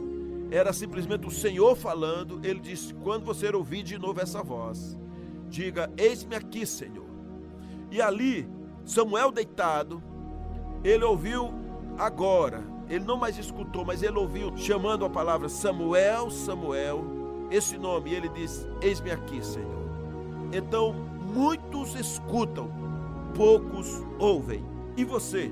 era 0.52 0.72
simplesmente 0.74 1.28
o 1.28 1.32
Senhor 1.32 1.76
falando, 1.76 2.40
ele 2.44 2.60
disse: 2.60 2.94
Quando 2.94 3.26
você 3.26 3.50
ouvir 3.50 3.84
de 3.84 3.98
novo 3.98 4.20
essa 4.22 4.42
voz, 4.42 4.98
diga: 5.50 5.92
Eis-me 5.98 6.36
aqui, 6.36 6.66
Senhor. 6.66 7.10
E 7.92 8.02
ali, 8.02 8.48
Samuel 8.86 9.32
deitado, 9.32 10.02
ele 10.84 11.04
ouviu 11.04 11.52
agora, 11.98 12.64
ele 12.88 13.04
não 13.04 13.18
mais 13.18 13.38
escutou, 13.38 13.84
mas 13.84 14.02
ele 14.04 14.18
ouviu 14.18 14.56
chamando 14.56 15.04
a 15.04 15.10
palavra 15.10 15.50
Samuel, 15.50 16.30
Samuel, 16.30 17.04
esse 17.52 17.78
nome, 17.78 18.12
e 18.12 18.16
ele 18.16 18.30
diz: 18.30 18.68
Eis-me 18.82 19.12
aqui, 19.12 19.44
Senhor. 19.44 19.90
Então, 20.54 20.94
muitos 21.34 21.96
escutam, 21.96 22.70
poucos 23.36 24.04
ouvem. 24.18 24.66
E 24.96 25.04
você? 25.04 25.52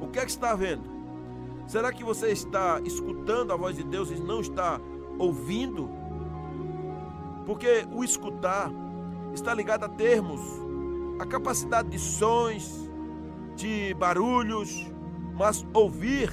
O 0.00 0.08
que 0.08 0.18
é 0.18 0.24
que 0.24 0.30
está 0.30 0.54
vendo? 0.54 0.90
Será 1.66 1.92
que 1.92 2.04
você 2.04 2.28
está 2.28 2.80
escutando 2.84 3.52
a 3.52 3.56
voz 3.56 3.76
de 3.76 3.84
Deus 3.84 4.10
e 4.10 4.14
não 4.14 4.40
está 4.40 4.80
ouvindo? 5.18 5.88
Porque 7.46 7.86
o 7.92 8.04
escutar 8.04 8.70
está 9.34 9.54
ligado 9.54 9.84
a 9.84 9.88
termos, 9.88 10.40
a 11.18 11.26
capacidade 11.26 11.88
de 11.88 11.98
sons, 11.98 12.90
de 13.56 13.94
barulhos, 13.94 14.86
mas 15.34 15.66
ouvir 15.72 16.32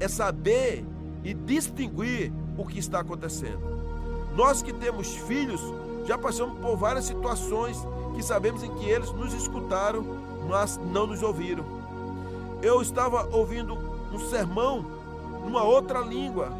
é 0.00 0.08
saber 0.08 0.84
e 1.22 1.34
distinguir 1.34 2.32
o 2.56 2.66
que 2.66 2.78
está 2.78 3.00
acontecendo. 3.00 3.60
Nós 4.36 4.62
que 4.62 4.72
temos 4.72 5.14
filhos 5.14 5.60
já 6.06 6.18
passamos 6.18 6.58
por 6.58 6.76
várias 6.76 7.06
situações 7.06 7.78
que 8.14 8.22
sabemos 8.22 8.62
em 8.62 8.74
que 8.74 8.88
eles 8.88 9.10
nos 9.12 9.32
escutaram, 9.32 10.04
mas 10.48 10.78
não 10.92 11.06
nos 11.06 11.22
ouviram. 11.22 11.64
Eu 12.62 12.82
estava 12.82 13.28
ouvindo 13.34 13.74
um 14.12 14.18
sermão 14.18 14.84
numa 15.44 15.62
outra 15.62 16.00
língua. 16.00 16.52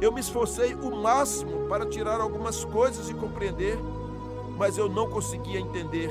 Eu 0.00 0.12
me 0.12 0.20
esforcei 0.20 0.74
o 0.74 0.90
máximo 0.96 1.68
para 1.68 1.86
tirar 1.86 2.20
algumas 2.20 2.64
coisas 2.64 3.08
e 3.08 3.14
compreender, 3.14 3.78
mas 4.56 4.78
eu 4.78 4.88
não 4.88 5.08
conseguia 5.08 5.60
entender. 5.60 6.10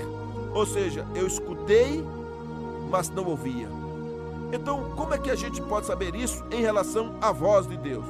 Ou 0.54 0.66
seja, 0.66 1.08
eu 1.16 1.26
escutei, 1.26 2.04
mas 2.90 3.10
não 3.10 3.26
ouvia. 3.26 3.68
Então, 4.52 4.92
como 4.96 5.14
é 5.14 5.18
que 5.18 5.32
a 5.32 5.36
gente 5.36 5.62
pode 5.62 5.86
saber 5.86 6.14
isso 6.16 6.44
em 6.52 6.62
relação 6.62 7.16
à 7.22 7.32
voz 7.32 7.68
de 7.68 7.78
Deus? 7.78 8.06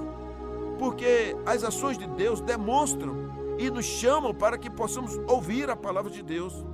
Porque 0.80 1.36
as 1.46 1.64
ações 1.64 1.98
de 1.98 2.08
Deus 2.08 2.42
demonstram 2.42 3.16
e 3.60 3.70
nos 3.70 3.86
chamam 3.86 4.34
para 4.34 4.58
que 4.58 4.70
possamos 4.70 5.20
ouvir 5.28 5.70
a 5.70 5.76
palavra 5.76 6.10
de 6.10 6.24
Deus. 6.24 6.66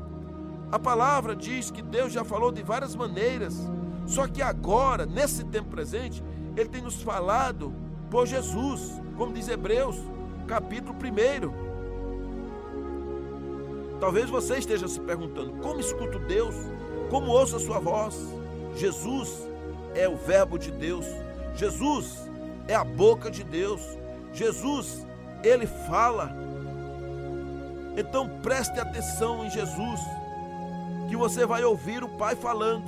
A 0.71 0.79
palavra 0.79 1.35
diz 1.35 1.69
que 1.69 1.81
Deus 1.81 2.13
já 2.13 2.23
falou 2.23 2.51
de 2.51 2.63
várias 2.63 2.95
maneiras, 2.95 3.55
só 4.05 4.25
que 4.25 4.41
agora, 4.41 5.05
nesse 5.05 5.43
tempo 5.43 5.69
presente, 5.69 6.23
Ele 6.55 6.69
tem 6.69 6.81
nos 6.81 7.01
falado 7.01 7.73
por 8.09 8.25
Jesus, 8.25 9.01
como 9.17 9.33
diz 9.33 9.49
Hebreus, 9.49 9.97
capítulo 10.47 10.95
1. 10.95 11.66
Talvez 13.99 14.29
você 14.29 14.57
esteja 14.57 14.87
se 14.87 14.99
perguntando: 14.99 15.53
como 15.61 15.79
escuto 15.79 16.19
Deus? 16.19 16.55
Como 17.09 17.31
ouço 17.31 17.55
a 17.55 17.59
Sua 17.59 17.79
voz? 17.79 18.15
Jesus 18.75 19.47
é 19.95 20.07
o 20.07 20.15
Verbo 20.15 20.57
de 20.57 20.71
Deus, 20.71 21.05
Jesus 21.55 22.29
é 22.67 22.75
a 22.75 22.83
boca 22.83 23.31
de 23.31 23.43
Deus, 23.43 23.81
Jesus, 24.33 25.07
Ele 25.43 25.65
fala 25.65 26.47
então 27.97 28.29
preste 28.43 28.79
atenção 28.79 29.43
em 29.43 29.49
Jesus, 29.49 29.99
que 31.09 31.17
você 31.17 31.47
vai 31.47 31.63
ouvir 31.63 32.03
o 32.03 32.09
Pai 32.09 32.35
falando. 32.35 32.85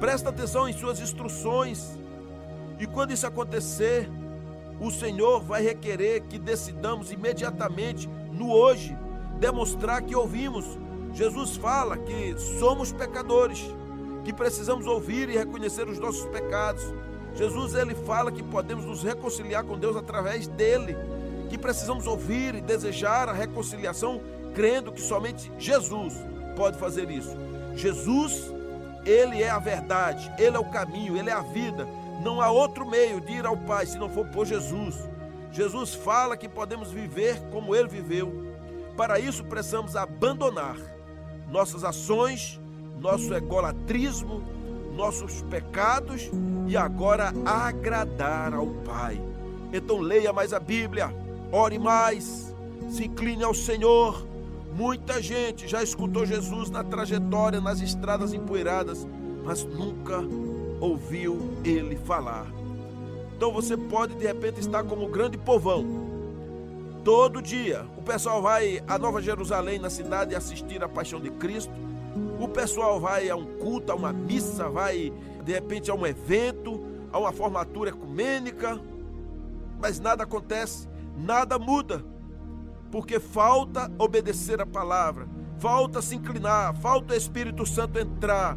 Preste 0.00 0.26
atenção 0.26 0.66
em 0.66 0.72
suas 0.72 0.98
instruções. 0.98 1.98
E 2.78 2.86
quando 2.86 3.10
isso 3.10 3.26
acontecer, 3.26 4.08
o 4.80 4.90
Senhor 4.90 5.42
vai 5.42 5.60
requerer 5.60 6.22
que 6.22 6.38
decidamos 6.38 7.12
imediatamente, 7.12 8.08
no 8.32 8.50
hoje, 8.50 8.96
demonstrar 9.38 10.02
que 10.02 10.14
ouvimos. 10.14 10.64
Jesus 11.14 11.56
fala 11.56 11.96
que 11.96 12.34
somos 12.58 12.92
pecadores, 12.92 13.64
que 14.24 14.32
precisamos 14.32 14.86
ouvir 14.86 15.28
e 15.28 15.38
reconhecer 15.38 15.88
os 15.88 15.98
nossos 15.98 16.26
pecados. 16.26 16.82
Jesus 17.34 17.74
ele 17.74 17.94
fala 17.94 18.32
que 18.32 18.42
podemos 18.42 18.84
nos 18.84 19.02
reconciliar 19.02 19.64
com 19.64 19.78
Deus 19.78 19.96
através 19.96 20.46
dele 20.46 20.96
que 21.48 21.56
precisamos 21.56 22.06
ouvir 22.06 22.54
e 22.54 22.60
desejar 22.60 23.28
a 23.28 23.32
reconciliação, 23.32 24.20
crendo 24.54 24.92
que 24.92 25.00
somente 25.00 25.50
Jesus 25.58 26.14
pode 26.56 26.78
fazer 26.78 27.10
isso. 27.10 27.34
Jesus, 27.74 28.52
ele 29.04 29.42
é 29.42 29.48
a 29.48 29.58
verdade, 29.58 30.30
ele 30.38 30.56
é 30.56 30.60
o 30.60 30.70
caminho, 30.70 31.16
ele 31.16 31.30
é 31.30 31.32
a 31.32 31.40
vida. 31.40 31.88
Não 32.22 32.40
há 32.40 32.50
outro 32.50 32.88
meio 32.88 33.20
de 33.20 33.32
ir 33.32 33.46
ao 33.46 33.56
Pai 33.56 33.86
se 33.86 33.98
não 33.98 34.10
for 34.10 34.26
por 34.26 34.46
Jesus. 34.46 35.08
Jesus 35.50 35.94
fala 35.94 36.36
que 36.36 36.48
podemos 36.48 36.90
viver 36.90 37.40
como 37.50 37.74
ele 37.74 37.88
viveu. 37.88 38.47
Para 38.98 39.20
isso 39.20 39.44
precisamos 39.44 39.94
abandonar 39.94 40.76
nossas 41.52 41.84
ações, 41.84 42.60
nosso 43.00 43.32
egolatrismo, 43.32 44.42
nossos 44.96 45.40
pecados 45.42 46.28
e 46.66 46.76
agora 46.76 47.32
agradar 47.46 48.52
ao 48.52 48.66
Pai. 48.84 49.22
Então 49.72 50.00
leia 50.00 50.32
mais 50.32 50.52
a 50.52 50.58
Bíblia 50.58 51.14
ore 51.52 51.78
mais, 51.78 52.52
se 52.90 53.04
incline 53.04 53.44
ao 53.44 53.54
Senhor. 53.54 54.26
Muita 54.74 55.22
gente 55.22 55.68
já 55.68 55.80
escutou 55.80 56.26
Jesus 56.26 56.68
na 56.68 56.82
trajetória, 56.82 57.60
nas 57.60 57.80
estradas 57.80 58.32
empoeiradas, 58.32 59.06
mas 59.44 59.62
nunca 59.64 60.18
ouviu 60.80 61.38
ele 61.64 61.94
falar. 61.94 62.46
Então 63.36 63.52
você 63.52 63.76
pode 63.76 64.16
de 64.16 64.26
repente 64.26 64.58
estar 64.58 64.82
como 64.82 65.06
um 65.06 65.10
grande 65.10 65.38
povão. 65.38 66.07
Todo 67.08 67.40
dia 67.40 67.86
o 67.96 68.02
pessoal 68.02 68.42
vai 68.42 68.82
a 68.86 68.98
Nova 68.98 69.22
Jerusalém, 69.22 69.78
na 69.78 69.88
cidade, 69.88 70.34
assistir 70.34 70.84
a 70.84 70.88
paixão 70.90 71.18
de 71.18 71.30
Cristo. 71.30 71.72
O 72.38 72.46
pessoal 72.46 73.00
vai 73.00 73.30
a 73.30 73.34
um 73.34 73.46
culto, 73.56 73.90
a 73.90 73.94
uma 73.94 74.12
missa, 74.12 74.68
vai 74.68 75.10
de 75.42 75.50
repente 75.50 75.90
a 75.90 75.94
um 75.94 76.06
evento, 76.06 76.78
a 77.10 77.18
uma 77.18 77.32
formatura 77.32 77.88
ecumênica, 77.88 78.78
mas 79.80 79.98
nada 79.98 80.24
acontece 80.24 80.86
nada 81.16 81.58
muda, 81.58 82.04
porque 82.90 83.18
falta 83.18 83.90
obedecer 83.98 84.60
a 84.60 84.66
palavra, 84.66 85.26
falta 85.58 86.02
se 86.02 86.14
inclinar, 86.14 86.76
falta 86.76 87.14
o 87.14 87.16
Espírito 87.16 87.64
Santo 87.64 87.98
entrar. 87.98 88.54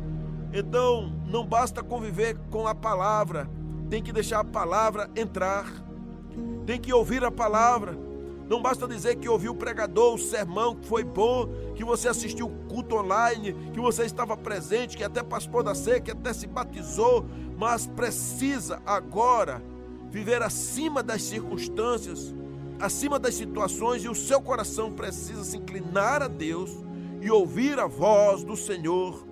Então, 0.51 1.10
não 1.25 1.46
basta 1.46 1.81
conviver 1.81 2.38
com 2.50 2.67
a 2.67 2.75
palavra, 2.75 3.50
tem 3.89 4.03
que 4.03 4.12
deixar 4.12 4.41
a 4.41 4.43
palavra 4.43 5.10
entrar, 5.15 5.72
tem 6.65 6.77
que 6.77 6.91
ouvir 6.91 7.24
a 7.24 7.31
palavra. 7.31 8.11
Não 8.51 8.62
basta 8.62 8.86
dizer 8.86 9.15
que 9.15 9.29
ouviu 9.29 9.53
o 9.53 9.55
pregador, 9.55 10.13
o 10.13 10.17
sermão 10.17 10.75
que 10.75 10.86
foi 10.86 11.05
bom, 11.05 11.48
que 11.74 11.86
você 11.86 12.10
assistiu 12.10 12.48
o 12.48 12.67
culto 12.67 12.98
online, 12.98 13.55
que 13.74 13.79
você 13.79 14.03
estava 14.03 14.36
presente, 14.36 14.98
que 14.98 15.05
até 15.05 15.24
participou 15.24 15.63
da 15.63 15.74
ceia, 15.74 16.01
que 16.01 16.12
até 16.12 16.34
se 16.34 16.48
batizou, 16.48 17.25
mas 17.58 17.88
precisa 17.88 18.81
agora 18.86 19.63
viver 20.10 20.43
acima 20.43 21.01
das 21.01 21.24
circunstâncias, 21.24 22.36
acima 22.77 23.17
das 23.17 23.36
situações 23.36 24.03
e 24.03 24.10
o 24.10 24.15
seu 24.15 24.41
coração 24.41 24.91
precisa 24.91 25.46
se 25.46 25.55
inclinar 25.55 26.22
a 26.22 26.27
Deus 26.27 26.72
e 27.22 27.31
ouvir 27.31 27.79
a 27.79 27.88
voz 27.88 28.43
do 28.43 28.58
Senhor. 28.58 29.25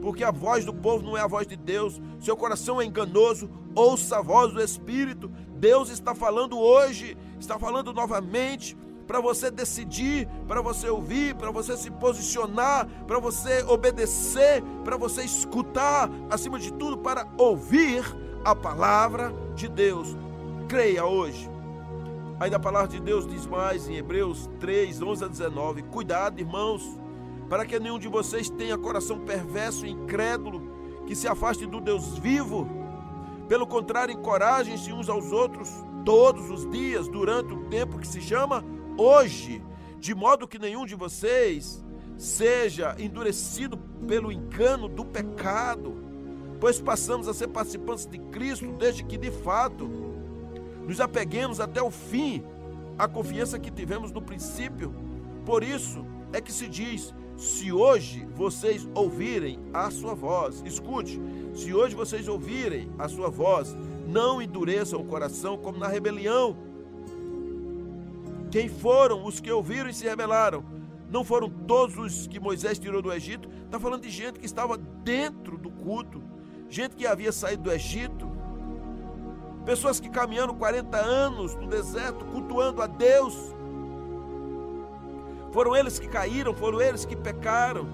Porque 0.00 0.22
a 0.22 0.30
voz 0.30 0.64
do 0.64 0.72
povo 0.72 1.04
não 1.04 1.16
é 1.16 1.20
a 1.20 1.26
voz 1.26 1.48
de 1.48 1.56
Deus, 1.56 2.00
seu 2.20 2.36
coração 2.36 2.80
é 2.80 2.84
enganoso, 2.84 3.50
ouça 3.74 4.18
a 4.18 4.22
voz 4.22 4.52
do 4.52 4.62
Espírito. 4.62 5.28
Deus 5.58 5.88
está 5.88 6.14
falando 6.14 6.56
hoje, 6.56 7.16
está 7.46 7.58
falando 7.58 7.92
novamente 7.92 8.76
para 9.06 9.20
você 9.20 9.50
decidir, 9.50 10.28
para 10.48 10.60
você 10.60 10.88
ouvir, 10.88 11.34
para 11.36 11.52
você 11.52 11.76
se 11.76 11.90
posicionar, 11.92 12.88
para 13.06 13.20
você 13.20 13.62
obedecer, 13.68 14.62
para 14.84 14.96
você 14.96 15.22
escutar, 15.22 16.10
acima 16.28 16.58
de 16.58 16.72
tudo, 16.72 16.98
para 16.98 17.26
ouvir 17.38 18.04
a 18.44 18.54
palavra 18.54 19.32
de 19.54 19.68
Deus. 19.68 20.16
Creia 20.68 21.06
hoje. 21.06 21.48
Ainda 22.40 22.56
a 22.56 22.60
palavra 22.60 22.88
de 22.88 23.00
Deus 23.00 23.26
diz 23.26 23.46
mais 23.46 23.88
em 23.88 23.94
Hebreus 23.94 24.50
3, 24.58 25.00
11 25.00 25.24
a 25.24 25.28
19: 25.28 25.82
Cuidado, 25.84 26.40
irmãos, 26.40 26.98
para 27.48 27.64
que 27.64 27.78
nenhum 27.78 27.98
de 27.98 28.08
vocês 28.08 28.50
tenha 28.50 28.76
coração 28.76 29.20
perverso 29.20 29.86
e 29.86 29.90
incrédulo, 29.90 30.60
que 31.06 31.14
se 31.14 31.28
afaste 31.28 31.64
do 31.64 31.80
Deus 31.80 32.18
vivo. 32.18 32.68
Pelo 33.48 33.68
contrário, 33.68 34.12
encorajem-se 34.12 34.92
uns 34.92 35.08
aos 35.08 35.30
outros 35.30 35.85
todos 36.06 36.48
os 36.50 36.70
dias, 36.70 37.08
durante 37.08 37.52
o 37.52 37.64
tempo 37.64 37.98
que 37.98 38.06
se 38.06 38.20
chama 38.20 38.64
hoje, 38.96 39.60
de 39.98 40.14
modo 40.14 40.46
que 40.46 40.56
nenhum 40.56 40.86
de 40.86 40.94
vocês 40.94 41.84
seja 42.16 42.94
endurecido 42.96 43.76
pelo 44.06 44.30
engano 44.30 44.88
do 44.88 45.04
pecado, 45.04 45.96
pois 46.60 46.80
passamos 46.80 47.26
a 47.26 47.34
ser 47.34 47.48
participantes 47.48 48.06
de 48.06 48.18
Cristo 48.18 48.72
desde 48.78 49.02
que 49.02 49.18
de 49.18 49.32
fato 49.32 49.90
nos 50.86 51.00
apeguemos 51.00 51.58
até 51.58 51.82
o 51.82 51.90
fim 51.90 52.44
à 52.96 53.08
confiança 53.08 53.58
que 53.58 53.70
tivemos 53.70 54.12
no 54.12 54.22
princípio. 54.22 54.94
Por 55.44 55.64
isso 55.64 56.06
é 56.32 56.40
que 56.40 56.52
se 56.52 56.68
diz: 56.68 57.12
se 57.36 57.72
hoje 57.72 58.24
vocês 58.32 58.88
ouvirem 58.94 59.58
a 59.74 59.90
sua 59.90 60.14
voz, 60.14 60.62
escute, 60.64 61.20
se 61.52 61.74
hoje 61.74 61.96
vocês 61.96 62.28
ouvirem 62.28 62.88
a 62.96 63.08
sua 63.08 63.28
voz, 63.28 63.76
não 64.06 64.40
endureçam 64.40 65.00
o 65.00 65.04
coração 65.04 65.58
como 65.58 65.78
na 65.78 65.88
rebelião 65.88 66.56
quem 68.50 68.68
foram 68.68 69.24
os 69.24 69.40
que 69.40 69.50
ouviram 69.50 69.90
e 69.90 69.92
se 69.92 70.06
rebelaram? 70.06 70.64
Não 71.10 71.24
foram 71.24 71.48
todos 71.48 71.98
os 71.98 72.26
que 72.26 72.40
Moisés 72.40 72.78
tirou 72.78 73.02
do 73.02 73.12
Egito? 73.12 73.48
Está 73.64 73.78
falando 73.78 74.02
de 74.02 74.10
gente 74.10 74.38
que 74.38 74.46
estava 74.46 74.76
dentro 74.78 75.58
do 75.58 75.70
culto, 75.70 76.22
gente 76.68 76.96
que 76.96 77.06
havia 77.06 77.32
saído 77.32 77.64
do 77.64 77.72
Egito, 77.72 78.26
pessoas 79.64 80.00
que 80.00 80.08
caminharam 80.08 80.54
40 80.54 80.96
anos 80.96 81.54
no 81.54 81.66
deserto, 81.66 82.24
cultuando 82.24 82.80
a 82.80 82.86
Deus. 82.86 83.34
Foram 85.52 85.76
eles 85.76 85.98
que 85.98 86.08
caíram, 86.08 86.54
foram 86.54 86.80
eles 86.80 87.04
que 87.04 87.16
pecaram. 87.16 87.86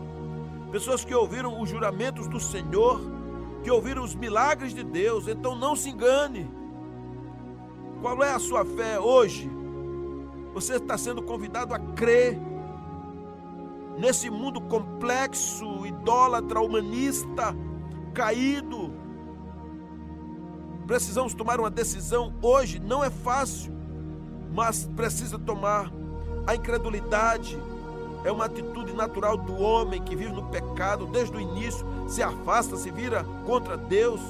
Pessoas 0.70 1.04
que 1.04 1.14
ouviram 1.14 1.60
os 1.60 1.68
juramentos 1.68 2.26
do 2.28 2.40
Senhor, 2.40 3.00
que 3.62 3.70
ouviram 3.70 4.02
os 4.02 4.14
milagres 4.14 4.74
de 4.74 4.82
Deus. 4.82 5.28
Então 5.28 5.54
não 5.54 5.74
se 5.76 5.90
engane. 5.90 6.50
Qual 8.00 8.22
é 8.22 8.32
a 8.32 8.38
sua 8.38 8.64
fé 8.64 8.98
hoje? 8.98 9.50
Você 10.52 10.74
está 10.74 10.98
sendo 10.98 11.22
convidado 11.22 11.74
a 11.74 11.78
crer 11.78 12.38
nesse 13.98 14.28
mundo 14.28 14.60
complexo, 14.60 15.86
idólatra, 15.86 16.60
humanista, 16.60 17.56
caído. 18.12 18.92
Precisamos 20.86 21.32
tomar 21.32 21.60
uma 21.60 21.70
decisão 21.70 22.34
hoje, 22.42 22.80
não 22.80 23.04
é 23.04 23.10
fácil, 23.10 23.72
mas 24.52 24.84
precisa 24.96 25.38
tomar. 25.38 25.90
A 26.44 26.56
incredulidade 26.56 27.56
é 28.24 28.30
uma 28.30 28.44
atitude 28.44 28.92
natural 28.92 29.36
do 29.36 29.60
homem 29.60 30.00
que 30.00 30.16
vive 30.16 30.32
no 30.32 30.44
pecado 30.44 31.06
desde 31.06 31.36
o 31.36 31.40
início, 31.40 31.86
se 32.08 32.22
afasta, 32.22 32.76
se 32.76 32.90
vira 32.90 33.24
contra 33.46 33.76
Deus. 33.76 34.20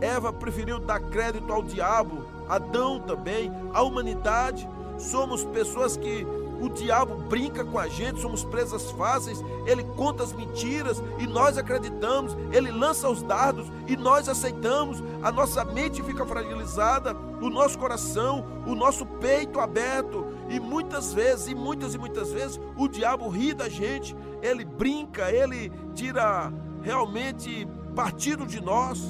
Eva 0.00 0.32
preferiu 0.32 0.78
dar 0.78 1.00
crédito 1.00 1.52
ao 1.52 1.62
diabo, 1.62 2.24
Adão 2.48 3.00
também, 3.00 3.50
à 3.72 3.82
humanidade 3.82 4.68
somos 4.98 5.44
pessoas 5.44 5.96
que 5.96 6.26
o 6.60 6.68
diabo 6.68 7.16
brinca 7.16 7.64
com 7.64 7.78
a 7.78 7.88
gente, 7.88 8.20
somos 8.20 8.44
presas 8.44 8.90
fáceis, 8.92 9.42
ele 9.66 9.82
conta 9.96 10.22
as 10.22 10.32
mentiras 10.32 11.02
e 11.18 11.26
nós 11.26 11.58
acreditamos, 11.58 12.36
ele 12.52 12.70
lança 12.70 13.08
os 13.08 13.22
dardos 13.22 13.66
e 13.86 13.96
nós 13.96 14.28
aceitamos, 14.28 15.02
a 15.22 15.30
nossa 15.30 15.64
mente 15.64 16.02
fica 16.02 16.24
fragilizada, 16.24 17.14
o 17.40 17.50
nosso 17.50 17.78
coração, 17.78 18.46
o 18.66 18.74
nosso 18.74 19.04
peito 19.04 19.60
aberto, 19.60 20.24
e 20.48 20.60
muitas 20.60 21.12
vezes, 21.12 21.48
e 21.48 21.54
muitas 21.54 21.94
e 21.94 21.98
muitas 21.98 22.32
vezes, 22.32 22.60
o 22.76 22.88
diabo 22.88 23.28
ri 23.28 23.54
da 23.54 23.68
gente, 23.68 24.14
ele 24.42 24.64
brinca, 24.64 25.30
ele 25.30 25.72
tira 25.94 26.52
realmente 26.82 27.66
partido 27.94 28.46
de 28.46 28.60
nós, 28.60 29.02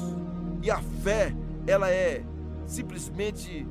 e 0.62 0.70
a 0.70 0.81
fé, 1.03 1.35
ela 1.66 1.90
é 1.90 2.23
simplesmente 2.66 3.66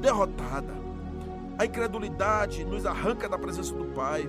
derrotada. 0.00 0.74
A 1.58 1.64
incredulidade 1.64 2.64
nos 2.64 2.84
arranca 2.84 3.28
da 3.28 3.38
presença 3.38 3.74
do 3.74 3.86
Pai. 3.86 4.28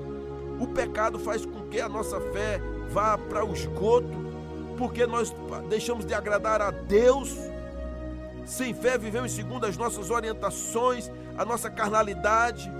O 0.60 0.67
pecado 0.67 1.19
faz 1.19 1.45
com 1.45 1.67
que 1.67 1.80
a 1.80 1.89
nossa 1.89 2.19
fé 2.19 2.60
vá 2.89 3.17
para 3.17 3.45
o 3.45 3.54
esgoto, 3.54 4.26
porque 4.78 5.06
nós 5.06 5.34
deixamos 5.69 6.06
de 6.06 6.13
agradar 6.13 6.62
a 6.62 6.71
Deus. 6.71 7.36
Sem 8.47 8.73
fé 8.73 8.97
vivemos 8.97 9.33
segundo 9.33 9.65
as 9.65 9.75
nossas 9.75 10.10
orientações, 10.10 11.12
a 11.38 11.43
nossa 11.43 11.69
carnalidade. 11.69 12.71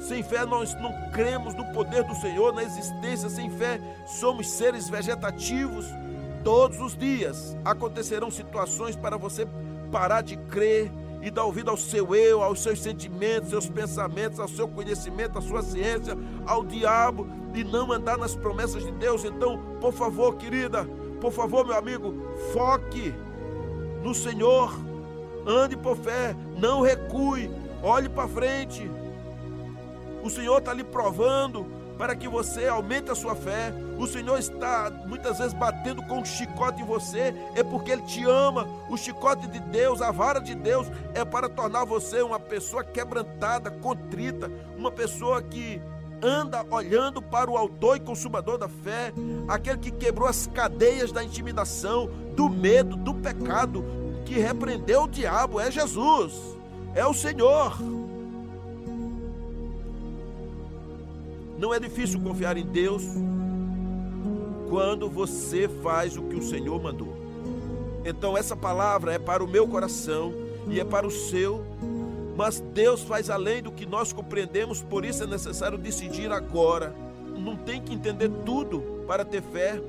Sem 0.00 0.22
fé 0.22 0.44
nós 0.44 0.74
não 0.74 0.92
cremos 1.12 1.54
no 1.54 1.64
poder 1.72 2.02
do 2.02 2.14
Senhor, 2.16 2.52
na 2.52 2.64
existência. 2.64 3.30
Sem 3.30 3.48
fé 3.50 3.80
somos 4.04 4.50
seres 4.50 4.88
vegetativos. 4.88 5.86
Todos 6.42 6.80
os 6.80 6.96
dias 6.96 7.56
acontecerão 7.64 8.28
situações 8.28 8.96
para 8.96 9.16
você 9.16 9.46
parar 9.92 10.22
de 10.22 10.36
crer, 10.36 10.90
e 11.22 11.30
dar 11.30 11.44
ouvido 11.44 11.70
ao 11.70 11.76
seu 11.76 12.14
eu, 12.14 12.40
aos 12.40 12.62
seus 12.62 12.78
sentimentos, 12.80 13.50
seus 13.50 13.68
pensamentos, 13.68 14.38
ao 14.38 14.46
seu 14.46 14.68
conhecimento, 14.68 15.38
à 15.38 15.42
sua 15.42 15.60
ciência, 15.60 16.16
ao 16.46 16.64
diabo 16.64 17.26
e 17.52 17.64
não 17.64 17.90
andar 17.90 18.16
nas 18.16 18.36
promessas 18.36 18.84
de 18.84 18.92
Deus. 18.92 19.24
Então, 19.24 19.60
por 19.80 19.92
favor, 19.92 20.36
querida, 20.36 20.86
por 21.20 21.32
favor, 21.32 21.66
meu 21.66 21.76
amigo, 21.76 22.14
foque 22.52 23.12
no 24.06 24.14
Senhor, 24.14 24.72
ande 25.44 25.76
por 25.76 25.96
fé, 25.96 26.36
não 26.56 26.80
recue, 26.80 27.50
olhe 27.82 28.08
para 28.08 28.28
frente. 28.28 28.88
O 30.22 30.30
Senhor 30.30 30.58
está 30.58 30.72
lhe 30.72 30.84
provando 30.84 31.66
para 31.98 32.14
que 32.14 32.28
você 32.28 32.68
aumente 32.68 33.10
a 33.10 33.16
sua 33.16 33.34
fé. 33.34 33.74
O 33.98 34.06
Senhor 34.06 34.38
está 34.38 34.92
muitas 35.06 35.38
vezes 35.38 35.52
batendo 35.52 36.04
com 36.04 36.20
um 36.20 36.24
chicote 36.24 36.82
em 36.82 36.84
você, 36.84 37.34
é 37.56 37.64
porque 37.64 37.90
Ele 37.90 38.02
te 38.02 38.24
ama. 38.24 38.68
O 38.88 38.96
chicote 38.96 39.48
de 39.48 39.58
Deus, 39.58 40.00
a 40.00 40.12
vara 40.12 40.40
de 40.40 40.54
Deus, 40.54 40.86
é 41.12 41.24
para 41.24 41.48
tornar 41.48 41.84
você 41.84 42.22
uma 42.22 42.38
pessoa 42.38 42.84
quebrantada, 42.84 43.72
contrita, 43.72 44.48
uma 44.76 44.92
pessoa 44.92 45.42
que 45.42 45.82
anda 46.22 46.64
olhando 46.70 47.20
para 47.20 47.50
o 47.50 47.56
autor 47.56 47.96
e 47.96 48.00
consumador 48.00 48.58
da 48.58 48.68
fé, 48.68 49.12
aquele 49.48 49.78
que 49.78 49.90
quebrou 49.90 50.28
as 50.28 50.46
cadeias 50.46 51.12
da 51.12 51.22
intimidação, 51.22 52.10
do 52.34 52.48
medo, 52.48 52.96
do 52.96 53.14
pecado, 53.14 53.84
que 54.24 54.34
repreendeu 54.34 55.04
o 55.04 55.08
diabo, 55.08 55.60
é 55.60 55.70
Jesus, 55.70 56.32
é 56.94 57.06
o 57.06 57.14
Senhor. 57.14 57.76
Não 61.58 61.72
é 61.72 61.80
difícil 61.80 62.20
confiar 62.20 62.56
em 62.56 62.66
Deus 62.66 63.02
quando 64.68 65.08
você 65.08 65.68
faz 65.82 66.16
o 66.16 66.22
que 66.24 66.36
o 66.36 66.42
Senhor 66.42 66.82
mandou. 66.82 67.16
Então, 68.04 68.36
essa 68.36 68.54
palavra 68.54 69.12
é 69.12 69.18
para 69.18 69.42
o 69.42 69.48
meu 69.48 69.66
coração 69.66 70.32
e 70.68 70.78
é 70.78 70.84
para 70.84 71.06
o 71.06 71.10
seu, 71.10 71.64
mas 72.36 72.60
Deus 72.60 73.02
faz 73.02 73.30
além 73.30 73.62
do 73.62 73.72
que 73.72 73.86
nós 73.86 74.12
compreendemos, 74.12 74.82
por 74.82 75.04
isso 75.04 75.24
é 75.24 75.26
necessário 75.26 75.78
decidir 75.78 76.30
agora. 76.30 76.94
Não 77.38 77.56
tem 77.56 77.80
que 77.80 77.94
entender 77.94 78.28
tudo 78.44 79.04
para 79.06 79.24
ter 79.24 79.42
fé, 79.42 79.80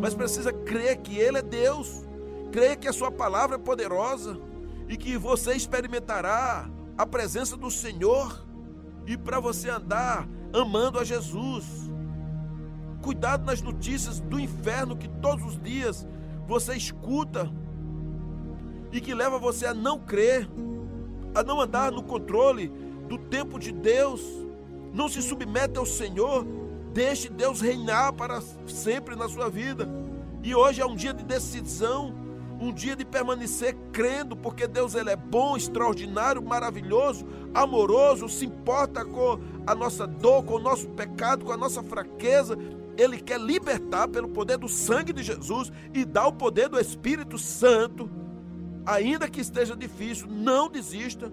mas 0.00 0.12
precisa 0.12 0.52
crer 0.52 0.96
que 0.98 1.16
Ele 1.16 1.38
é 1.38 1.42
Deus, 1.42 2.04
crer 2.50 2.76
que 2.76 2.88
a 2.88 2.92
Sua 2.92 3.12
palavra 3.12 3.56
é 3.56 3.58
poderosa 3.58 4.36
e 4.88 4.96
que 4.96 5.16
você 5.16 5.54
experimentará 5.54 6.68
a 6.98 7.06
presença 7.06 7.56
do 7.56 7.70
Senhor 7.70 8.44
e 9.06 9.16
para 9.16 9.38
você 9.38 9.70
andar 9.70 10.28
amando 10.52 10.98
a 10.98 11.04
Jesus. 11.04 11.64
Cuidado 13.02 13.44
nas 13.44 13.60
notícias 13.60 14.18
do 14.18 14.40
inferno 14.40 14.96
que 14.96 15.08
todos 15.08 15.44
os 15.44 15.60
dias 15.60 16.06
você 16.46 16.74
escuta 16.74 17.50
e 18.90 19.00
que 19.00 19.14
leva 19.14 19.38
você 19.38 19.66
a 19.66 19.74
não 19.74 19.98
crer, 19.98 20.48
a 21.34 21.42
não 21.42 21.60
andar 21.60 21.90
no 21.90 22.02
controle 22.02 22.68
do 23.08 23.18
tempo 23.18 23.58
de 23.58 23.72
Deus. 23.72 24.22
Não 24.92 25.08
se 25.08 25.20
submete 25.20 25.78
ao 25.78 25.84
Senhor, 25.86 26.46
deixe 26.92 27.28
Deus 27.28 27.60
reinar 27.60 28.12
para 28.12 28.40
sempre 28.66 29.16
na 29.16 29.28
sua 29.28 29.50
vida. 29.50 29.88
E 30.42 30.54
hoje 30.54 30.80
é 30.80 30.86
um 30.86 30.94
dia 30.94 31.12
de 31.12 31.24
decisão, 31.24 32.14
um 32.60 32.72
dia 32.72 32.94
de 32.94 33.04
permanecer 33.04 33.76
crendo, 33.92 34.36
porque 34.36 34.66
Deus 34.66 34.94
ele 34.94 35.10
é 35.10 35.16
bom, 35.16 35.56
extraordinário, 35.56 36.42
maravilhoso, 36.42 37.26
amoroso, 37.52 38.28
se 38.28 38.46
importa 38.46 39.04
com 39.04 39.40
a 39.66 39.74
nossa 39.74 40.06
dor, 40.06 40.44
com 40.44 40.54
o 40.54 40.60
nosso 40.60 40.88
pecado, 40.90 41.44
com 41.44 41.52
a 41.52 41.56
nossa 41.56 41.82
fraqueza. 41.82 42.56
Ele 42.96 43.18
quer 43.18 43.40
libertar 43.40 44.06
pelo 44.06 44.28
poder 44.28 44.56
do 44.56 44.68
sangue 44.68 45.12
de 45.12 45.22
Jesus 45.22 45.72
e 45.92 46.04
dar 46.04 46.28
o 46.28 46.32
poder 46.32 46.68
do 46.68 46.78
Espírito 46.78 47.36
Santo. 47.38 48.08
Ainda 48.86 49.28
que 49.28 49.40
esteja 49.40 49.76
difícil, 49.76 50.26
não 50.28 50.68
desista. 50.68 51.32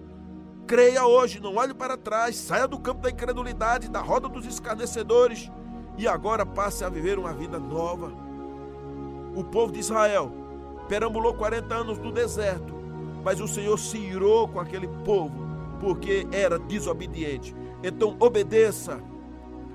Creia 0.66 1.06
hoje, 1.06 1.40
não 1.40 1.56
olhe 1.56 1.74
para 1.74 1.96
trás, 1.96 2.36
saia 2.36 2.66
do 2.66 2.78
campo 2.78 3.02
da 3.02 3.10
incredulidade, 3.10 3.90
da 3.90 4.00
roda 4.00 4.28
dos 4.28 4.46
escarnecedores 4.46 5.50
e 5.98 6.08
agora 6.08 6.46
passe 6.46 6.84
a 6.84 6.88
viver 6.88 7.18
uma 7.18 7.32
vida 7.32 7.58
nova. 7.58 8.12
O 9.34 9.44
povo 9.44 9.72
de 9.72 9.80
Israel 9.80 10.32
perambulou 10.88 11.34
40 11.34 11.74
anos 11.74 11.98
no 11.98 12.12
deserto, 12.12 12.74
mas 13.24 13.40
o 13.40 13.48
Senhor 13.48 13.78
se 13.78 13.98
irou 13.98 14.48
com 14.48 14.60
aquele 14.60 14.88
povo 15.04 15.42
porque 15.80 16.26
era 16.30 16.58
desobediente. 16.58 17.54
Então 17.82 18.16
obedeça. 18.20 19.00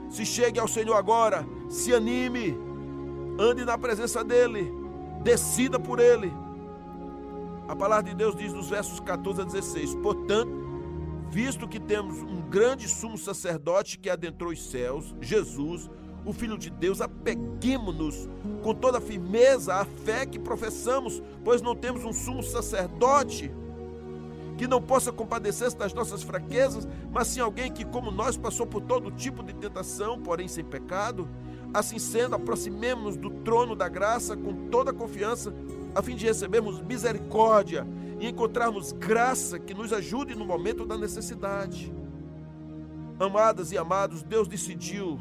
Se 0.10 0.26
chegue 0.26 0.58
ao 0.58 0.70
Senhor 0.70 0.96
agora, 0.96 1.46
se 1.70 1.94
anime, 1.94 2.58
ande 3.38 3.66
na 3.66 3.78
presença 3.78 4.24
dele, 4.24 4.74
decida 5.22 5.78
por 5.78 6.00
ele. 6.00 6.32
A 7.68 7.76
palavra 7.76 8.10
de 8.10 8.16
Deus 8.16 8.36
diz 8.36 8.54
nos 8.54 8.70
versos 8.70 9.00
14 9.00 9.42
a 9.42 9.44
16: 9.44 9.96
Portanto, 9.96 10.52
visto 11.30 11.68
que 11.68 11.80
temos 11.80 12.18
um 12.20 12.42
grande 12.50 12.88
sumo 12.88 13.18
sacerdote 13.18 14.00
que 14.00 14.10
adentrou 14.10 14.52
os 14.52 14.70
céus, 14.70 15.14
Jesus, 15.20 15.90
o 16.26 16.32
Filho 16.32 16.58
de 16.58 16.70
Deus, 16.70 17.02
apeguemos-nos 17.02 18.30
com 18.64 18.74
toda 18.74 19.00
a 19.00 19.02
firmeza 19.02 19.76
à 19.76 19.86
fé 19.86 20.26
que 20.26 20.40
professamos, 20.40 21.22
pois 21.44 21.62
não 21.62 21.76
temos 21.76 22.06
um 22.06 22.14
sumo 22.14 22.42
sacerdote 22.42 23.52
que 24.58 24.68
não 24.68 24.82
possa 24.82 25.12
compadecer-se 25.12 25.78
das 25.78 25.94
nossas 25.94 26.24
fraquezas, 26.24 26.88
mas 27.12 27.28
sim 27.28 27.40
alguém 27.40 27.72
que, 27.72 27.86
como 27.86 28.12
nós, 28.12 28.36
passou 28.36 28.66
por 28.66 28.82
todo 28.82 29.12
tipo 29.12 29.44
de 29.44 29.54
tentação, 29.54 30.20
porém 30.20 30.48
sem 30.48 30.66
pecado. 30.66 31.30
Assim 31.74 32.00
sendo, 32.00 32.36
aproximemos-nos 32.36 33.18
do 33.18 33.30
trono 33.30 33.76
da 33.76 33.88
graça 33.88 34.36
com 34.36 34.70
toda 34.70 34.92
a 34.92 34.94
confiança, 34.94 35.54
a 35.98 36.02
fim 36.04 36.16
de 36.16 36.28
recebermos 36.28 36.80
misericórdia 36.80 37.88
e 38.20 38.28
encontrarmos 38.28 38.92
graça 38.92 39.58
que 39.58 39.74
nos 39.74 39.92
ajude 39.92 40.36
no 40.36 40.46
momento 40.46 40.86
da 40.86 40.96
necessidade. 40.96 41.92
Amadas 43.20 43.72
e 43.72 43.80
amados, 43.80 44.22
Deus 44.22 44.48
decidiu 44.48 45.20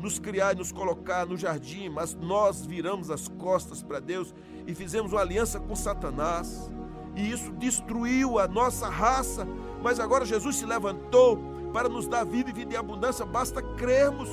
nos 0.00 0.18
criar 0.18 0.54
e 0.54 0.56
nos 0.56 0.72
colocar 0.72 1.26
no 1.26 1.36
jardim, 1.36 1.90
mas 1.90 2.14
nós 2.14 2.64
viramos 2.64 3.10
as 3.10 3.28
costas 3.28 3.82
para 3.82 4.00
Deus 4.00 4.34
e 4.66 4.74
fizemos 4.74 5.12
uma 5.12 5.20
aliança 5.20 5.60
com 5.60 5.76
Satanás. 5.76 6.72
E 7.14 7.30
isso 7.30 7.52
destruiu 7.52 8.38
a 8.38 8.48
nossa 8.48 8.88
raça. 8.88 9.46
Mas 9.82 10.00
agora 10.00 10.24
Jesus 10.24 10.56
se 10.56 10.64
levantou 10.64 11.38
para 11.70 11.86
nos 11.86 12.08
dar 12.08 12.24
vida 12.24 12.48
e 12.48 12.52
vida 12.54 12.72
em 12.72 12.78
abundância. 12.78 13.26
Basta 13.26 13.60
crermos, 13.60 14.30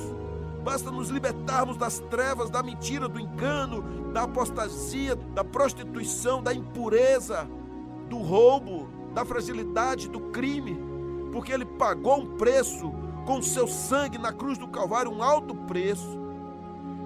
basta 0.62 0.90
nos 0.90 1.08
libertarmos 1.08 1.76
das 1.76 1.98
trevas, 1.98 2.48
da 2.48 2.62
mentira, 2.62 3.08
do 3.08 3.18
engano, 3.18 4.12
da 4.12 4.22
apostasia, 4.22 5.16
da 5.16 5.42
prostituição, 5.44 6.42
da 6.42 6.54
impureza, 6.54 7.48
do 8.08 8.18
roubo, 8.18 8.88
da 9.12 9.24
fragilidade, 9.24 10.08
do 10.08 10.20
crime, 10.30 10.78
porque 11.32 11.52
Ele 11.52 11.64
pagou 11.64 12.20
um 12.20 12.36
preço 12.36 12.92
com 13.26 13.42
seu 13.42 13.66
sangue 13.66 14.18
na 14.18 14.32
cruz 14.32 14.58
do 14.58 14.68
Calvário, 14.68 15.10
um 15.10 15.22
alto 15.22 15.54
preço. 15.54 16.20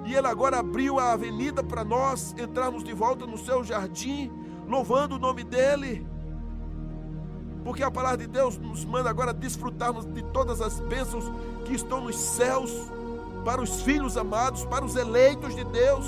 E 0.05 0.15
Ele 0.15 0.27
agora 0.27 0.59
abriu 0.59 0.99
a 0.99 1.13
avenida 1.13 1.63
para 1.63 1.85
nós 1.85 2.35
entrarmos 2.39 2.85
de 2.85 2.93
volta 2.93 3.27
no 3.27 3.39
seu 3.39 3.65
jardim, 3.65 4.31
louvando 4.69 5.17
o 5.17 5.19
nome 5.19 5.43
dEle. 5.43 6.07
Porque 7.65 7.83
a 7.83 7.91
palavra 7.91 8.19
de 8.19 8.27
Deus 8.29 8.57
nos 8.59 8.85
manda 8.85 9.11
agora 9.11 9.33
desfrutarmos 9.33 10.07
de 10.07 10.23
todas 10.23 10.61
as 10.61 10.79
bênçãos 10.81 11.25
que 11.65 11.75
estão 11.75 12.01
nos 12.01 12.17
céus, 12.17 12.93
para 13.47 13.63
os 13.63 13.81
filhos 13.83 14.17
amados, 14.17 14.65
para 14.65 14.85
os 14.85 14.97
eleitos 14.97 15.55
de 15.55 15.63
Deus, 15.63 16.05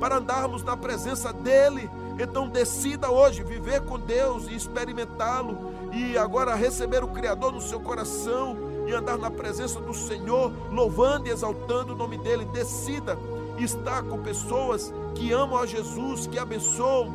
para 0.00 0.16
andarmos 0.16 0.64
na 0.64 0.76
presença 0.76 1.32
dEle. 1.32 1.88
Então 2.18 2.48
decida 2.48 3.12
hoje 3.12 3.44
viver 3.44 3.82
com 3.82 3.96
Deus 3.96 4.48
e 4.48 4.56
experimentá-lo, 4.56 5.72
e 5.92 6.18
agora 6.18 6.56
receber 6.56 7.04
o 7.04 7.08
Criador 7.08 7.52
no 7.52 7.60
seu 7.60 7.78
coração 7.78 8.56
e 8.88 8.92
andar 8.92 9.16
na 9.16 9.30
presença 9.30 9.78
do 9.78 9.94
Senhor, 9.94 10.52
louvando 10.72 11.28
e 11.28 11.30
exaltando 11.30 11.92
o 11.92 11.96
nome 11.96 12.18
dEle. 12.18 12.44
Decida 12.44 13.16
estar 13.56 14.02
com 14.02 14.20
pessoas 14.20 14.92
que 15.14 15.32
amam 15.32 15.60
a 15.60 15.66
Jesus, 15.66 16.26
que 16.26 16.40
abençoam, 16.40 17.14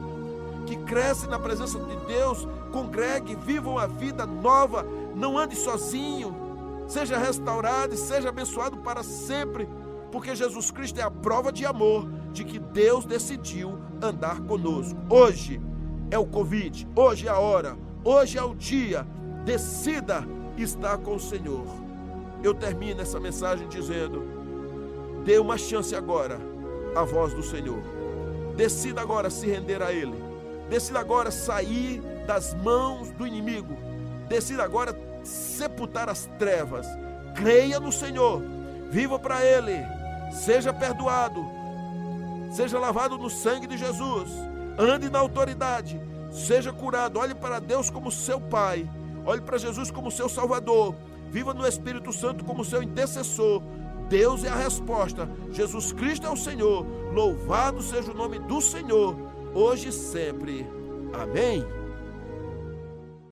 que 0.65 0.77
crescem 0.77 1.29
na 1.29 1.37
presença 1.37 1.77
de 1.77 1.97
Deus. 2.05 2.47
Congregue, 2.71 3.35
viva 3.35 3.69
uma 3.69 3.87
vida 3.87 4.25
nova. 4.25 4.85
Não 5.13 5.37
ande 5.37 5.57
sozinho. 5.57 6.48
Seja 6.89 7.19
restaurado 7.19 7.93
e 7.93 7.97
seja 7.97 8.29
abençoado 8.29 8.77
para 8.77 9.03
sempre. 9.03 9.69
Porque 10.11 10.35
Jesus 10.35 10.71
Cristo 10.71 10.99
é 10.99 11.03
a 11.03 11.11
prova 11.11 11.51
de 11.51 11.63
amor 11.63 12.09
de 12.33 12.43
que 12.43 12.57
Deus 12.57 13.05
decidiu 13.05 13.77
andar 14.01 14.41
conosco. 14.41 14.99
Hoje 15.07 15.61
é 16.09 16.17
o 16.17 16.25
Covid, 16.25 16.87
hoje 16.95 17.27
é 17.27 17.29
a 17.29 17.37
hora, 17.37 17.77
hoje 18.03 18.39
é 18.39 18.43
o 18.43 18.55
dia. 18.55 19.05
Decida 19.45 20.27
está 20.57 20.97
com 20.97 21.15
o 21.15 21.19
Senhor. 21.19 21.63
Eu 22.41 22.55
termino 22.55 23.01
essa 23.01 23.19
mensagem 23.19 23.67
dizendo: 23.67 24.23
dê 25.23 25.37
uma 25.37 25.59
chance 25.59 25.95
agora 25.95 26.39
à 26.95 27.03
voz 27.03 27.35
do 27.35 27.43
Senhor. 27.43 27.83
Decida 28.55 28.99
agora 28.99 29.29
se 29.29 29.45
render 29.45 29.83
a 29.83 29.93
Ele. 29.93 30.15
Decida 30.67 30.99
agora 30.99 31.29
sair 31.29 32.01
das 32.25 32.55
mãos 32.55 33.11
do 33.11 33.27
inimigo. 33.27 33.77
Decida 34.27 34.63
agora 34.63 34.91
sepultar 35.23 36.09
as 36.09 36.25
trevas. 36.37 36.87
Creia 37.35 37.79
no 37.79 37.91
Senhor. 37.91 38.41
Viva 38.89 39.19
para 39.19 39.43
Ele. 39.43 39.75
Seja 40.31 40.73
perdoado. 40.73 41.45
Seja 42.51 42.79
lavado 42.79 43.17
no 43.17 43.29
sangue 43.29 43.67
de 43.67 43.77
Jesus. 43.77 44.29
Ande 44.77 45.09
na 45.09 45.19
autoridade. 45.19 45.99
Seja 46.31 46.71
curado. 46.71 47.19
Olhe 47.19 47.35
para 47.35 47.59
Deus 47.59 47.89
como 47.89 48.11
seu 48.11 48.39
Pai 48.39 48.89
Olhe 49.25 49.41
para 49.41 49.59
Jesus 49.59 49.91
como 49.91 50.11
seu 50.11 50.27
Salvador. 50.27 50.95
Viva 51.29 51.53
no 51.53 51.67
Espírito 51.67 52.11
Santo 52.11 52.43
como 52.43 52.65
seu 52.65 52.81
intercessor. 52.81 53.61
Deus 54.09 54.43
é 54.43 54.49
a 54.49 54.55
resposta. 54.55 55.29
Jesus 55.51 55.93
Cristo 55.93 56.25
é 56.25 56.29
o 56.31 56.35
Senhor. 56.35 56.83
Louvado 57.13 57.81
seja 57.81 58.11
o 58.11 58.15
nome 58.15 58.39
do 58.39 58.59
Senhor, 58.59 59.15
hoje 59.53 59.89
e 59.89 59.91
sempre. 59.91 60.65
Amém. 61.13 61.78